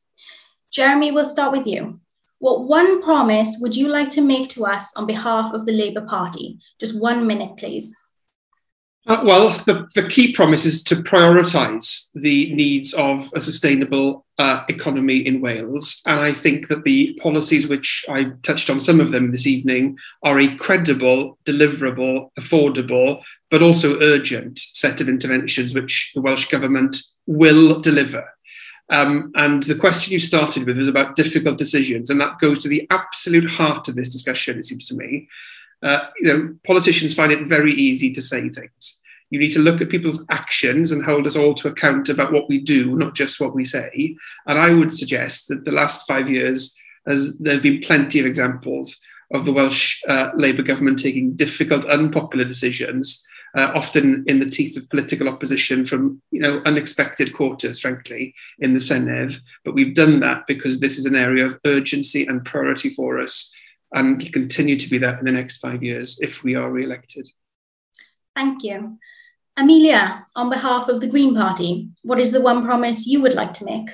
[0.71, 2.01] Jeremy, we'll start with you.
[2.39, 6.07] What one promise would you like to make to us on behalf of the Labour
[6.07, 6.59] Party?
[6.79, 7.95] Just one minute, please.
[9.07, 14.65] Uh, well, the, the key promise is to prioritise the needs of a sustainable uh,
[14.69, 16.03] economy in Wales.
[16.07, 19.99] And I think that the policies, which I've touched on some of them this evening,
[20.23, 26.97] are a credible, deliverable, affordable, but also urgent set of interventions which the Welsh Government
[27.27, 28.25] will deliver.
[28.89, 32.69] Um, and the question you started with was about difficult decisions, and that goes to
[32.69, 35.29] the absolute heart of this discussion, it seems to me
[35.83, 39.00] uh, you know, politicians find it very easy to say things.
[39.31, 42.49] You need to look at people's actions and hold us all to account about what
[42.49, 44.17] we do, not just what we say.
[44.47, 46.77] And I would suggest that the last five years,
[47.07, 49.01] as there have been plenty of examples
[49.33, 53.25] of the Welsh uh, Labour government taking difficult, unpopular decisions
[53.57, 58.75] uh, often in the teeth of political opposition from you know unexpected quarters, frankly, in
[58.75, 59.41] the Senedd.
[59.65, 63.53] But we've done that because this is an area of urgency and priority for us,
[63.93, 67.27] and continue to be that in the next five years if we are re-elected.
[68.35, 68.99] Thank you.
[69.61, 73.53] Amelia, on behalf of the Green Party, what is the one promise you would like
[73.53, 73.91] to make?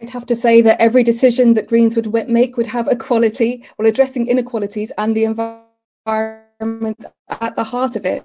[0.00, 3.86] I'd have to say that every decision that Greens would make would have equality, well,
[3.86, 8.24] addressing inequalities and the environment at the heart of it.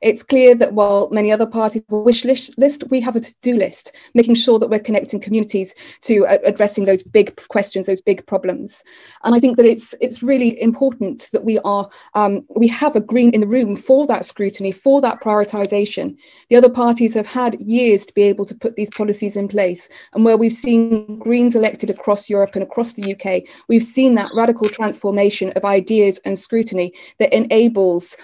[0.00, 3.56] It's clear that while many other parties have a wish list, we have a to-do
[3.56, 8.84] list, making sure that we're connecting communities to addressing those big questions, those big problems.
[9.24, 13.00] And I think that it's it's really important that we are um, we have a
[13.00, 16.16] green in the room for that scrutiny, for that prioritisation.
[16.50, 19.88] The other parties have had years to be able to put these policies in place,
[20.12, 24.30] and where we've seen Greens elected across Europe and across the UK, we've seen that
[24.34, 28.16] radical transformation of ideas and scrutiny that enables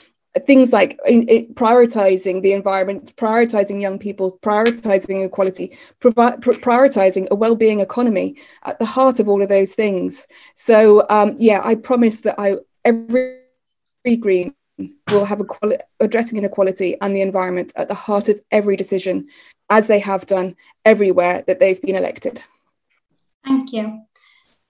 [0.47, 7.28] things like in, in prioritizing the environment, prioritizing young people, prioritizing equality, provi- pr- prioritizing
[7.30, 10.26] a well-being economy at the heart of all of those things.
[10.55, 13.39] So um, yeah, I promise that I every
[14.18, 14.55] green
[15.11, 19.28] will have equality, addressing inequality and the environment at the heart of every decision,
[19.70, 22.43] as they have done everywhere that they've been elected.
[23.45, 24.03] Thank you.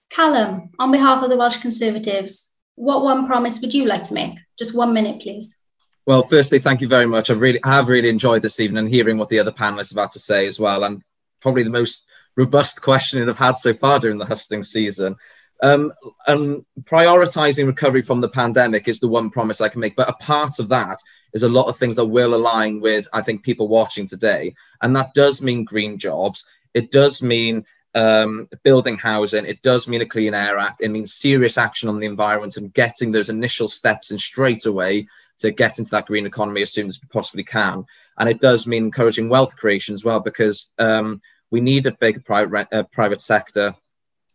[0.09, 4.35] Calum, on behalf of the Welsh Conservatives, what one promise would you like to make?
[4.57, 5.61] Just one minute, please.
[6.05, 7.29] Well, firstly, thank you very much.
[7.29, 10.01] I really I have really enjoyed this evening and hearing what the other panelists have
[10.01, 10.83] had to say as well.
[10.83, 11.01] And
[11.41, 12.05] probably the most
[12.37, 15.15] robust questioning I've had so far during the husting season.
[15.63, 15.93] Um,
[16.27, 19.95] and prioritizing recovery from the pandemic is the one promise I can make.
[19.95, 20.99] But a part of that
[21.33, 24.53] is a lot of things that will align with, I think, people watching today.
[24.81, 26.45] And that does mean green jobs.
[26.73, 27.65] It does mean
[27.95, 29.45] um, building housing.
[29.45, 30.81] It does mean a Clean Air Act.
[30.81, 35.07] It means serious action on the environment and getting those initial steps in straight away
[35.39, 37.85] to get into that green economy as soon as we possibly can.
[38.17, 41.21] And it does mean encouraging wealth creation as well, because um,
[41.51, 43.75] we need a big private uh, private sector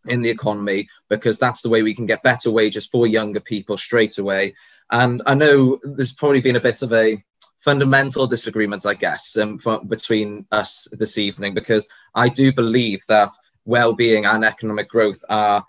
[0.07, 3.77] in the economy because that's the way we can get better wages for younger people
[3.77, 4.55] straight away.
[4.91, 7.23] And I know there's probably been a bit of a
[7.59, 13.31] fundamental disagreement, I guess, um, for, between us this evening, because I do believe that
[13.65, 15.65] well-being and economic growth are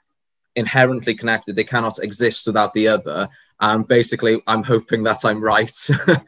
[0.56, 1.56] inherently connected.
[1.56, 3.30] They cannot exist without the other.
[3.60, 5.76] And basically, I'm hoping that I'm right.
[6.08, 6.24] um,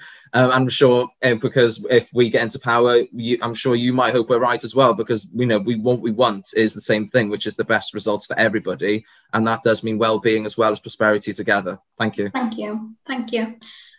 [0.52, 4.30] I'm sure uh, because if we get into power, you, I'm sure you might hope
[4.30, 4.94] we're right as well.
[4.94, 7.96] Because you know, we what we want is the same thing, which is the best
[7.96, 9.04] results for everybody,
[9.34, 11.80] and that does mean well-being as well as prosperity together.
[11.98, 12.30] Thank you.
[12.30, 12.94] Thank you.
[13.08, 13.56] Thank you.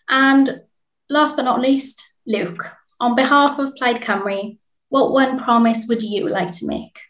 [0.09, 0.63] And
[1.11, 2.65] last but not least, Luke,
[3.01, 4.59] on behalf of Plaid Cymru,
[4.91, 7.01] what one promise would you like to make?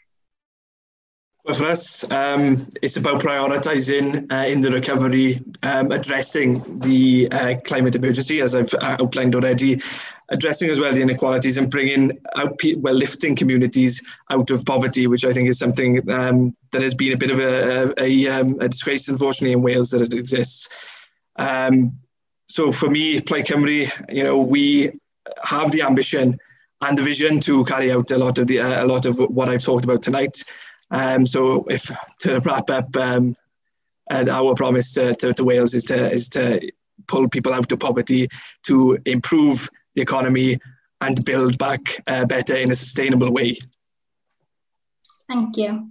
[1.45, 7.57] Well, for us, um, it's about prioritising uh, in the recovery, um, addressing the uh,
[7.67, 9.83] climate emergency, as I've uh, outlined already,
[10.31, 15.27] addressing as well the inequalities and bringing out, well, lifting communities out of poverty, which
[15.27, 18.59] I think is something um, that has been a bit of a, a, a, um,
[18.61, 20.75] a disgrace, unfortunately, in Wales that it exists.
[21.37, 21.99] Um,
[22.47, 24.93] so for me, Plaid Cymru, you know, we
[25.43, 26.39] have the ambition
[26.81, 29.49] and the vision to carry out a lot of the uh, a lot of what
[29.49, 30.43] I've talked about tonight.
[30.95, 31.91] Um, so if
[32.21, 33.35] to wrap up, um,
[34.11, 36.71] and our promise to, to, to, Wales is to is to
[37.09, 38.29] pull people out of poverty,
[38.63, 40.59] to improve the economy,
[41.01, 43.59] and build back uh, better in a sustainable way.
[45.33, 45.91] Thank you.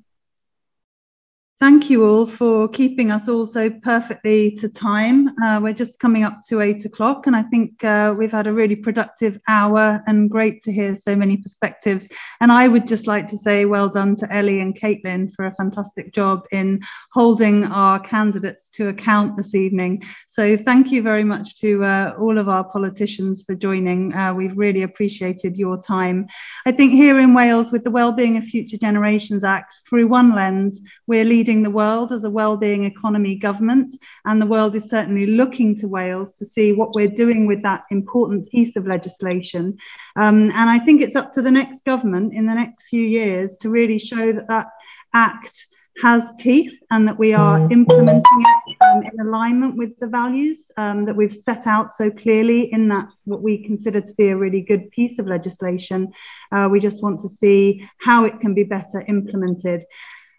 [1.64, 5.30] Thank you all for keeping us all so perfectly to time.
[5.41, 8.51] Uh, we're just coming up to eight o'clock, and I think uh, we've had a
[8.51, 12.09] really productive hour and great to hear so many perspectives.
[12.41, 15.53] And I would just like to say well done to Ellie and Caitlyn for a
[15.53, 16.82] fantastic job in
[17.14, 20.03] holding our candidates to account this evening.
[20.28, 24.14] So thank you very much to uh, all of our politicians for joining.
[24.14, 26.28] Uh, we've really appreciated your time.
[26.66, 30.82] I think here in Wales, with the Wellbeing of Future Generations Act, through one lens,
[31.07, 33.93] we're leading the world as a well-being economy government,
[34.26, 37.84] and the world is certainly looking to Wales to see what we're doing with that
[37.91, 39.78] important piece of legislation.
[40.16, 43.56] Um, and I think it's up to the next government in the next few years
[43.58, 44.68] to really show that that
[45.14, 45.68] act
[46.01, 48.24] has teeth and that we are implementing
[48.68, 52.88] it um, in alignment with the values um, that we've set out so clearly in
[52.88, 56.12] that what we consider to be a really good piece of legislation.
[56.51, 59.86] Uh, we just want to see how it can be better implemented.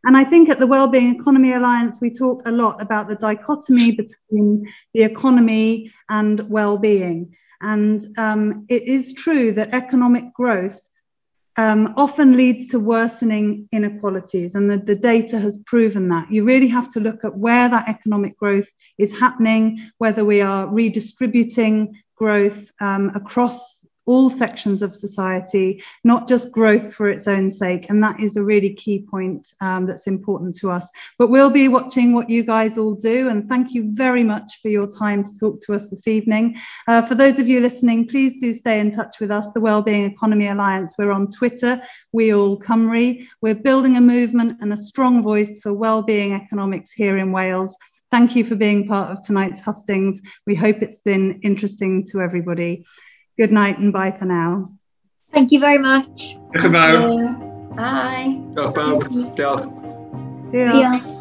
[0.06, 3.92] And I think at the Wellbeing Economy Alliance, we talk a lot about the dichotomy
[3.92, 7.34] between the economy and well-being.
[7.60, 10.78] And um, it is true that economic growth
[11.56, 16.30] um, often leads to worsening inequalities, and the, the, data has proven that.
[16.30, 18.66] You really have to look at where that economic growth
[18.98, 26.52] is happening, whether we are redistributing growth um, across all sections of society, not just
[26.52, 27.86] growth for its own sake.
[27.88, 30.88] And that is a really key point um, that's important to us.
[31.18, 33.28] But we'll be watching what you guys all do.
[33.28, 36.58] And thank you very much for your time to talk to us this evening.
[36.86, 40.04] Uh, for those of you listening, please do stay in touch with us, the Wellbeing
[40.04, 40.94] Economy Alliance.
[40.98, 41.80] We're on Twitter,
[42.12, 43.26] WEAll Cymru.
[43.40, 47.76] We're building a movement and a strong voice for wellbeing economics here in Wales.
[48.10, 50.20] Thank you for being part of tonight's hustings.
[50.46, 52.84] We hope it's been interesting to everybody.
[53.36, 54.70] Good night and bye for now.
[55.32, 56.36] Thank you very much.
[56.54, 57.74] Diolch yn fawr.
[57.74, 58.38] Bye.
[58.54, 59.08] Diolch bawb.
[59.34, 59.66] Diolch.
[60.52, 60.78] Diolch.
[60.78, 61.13] Diolch.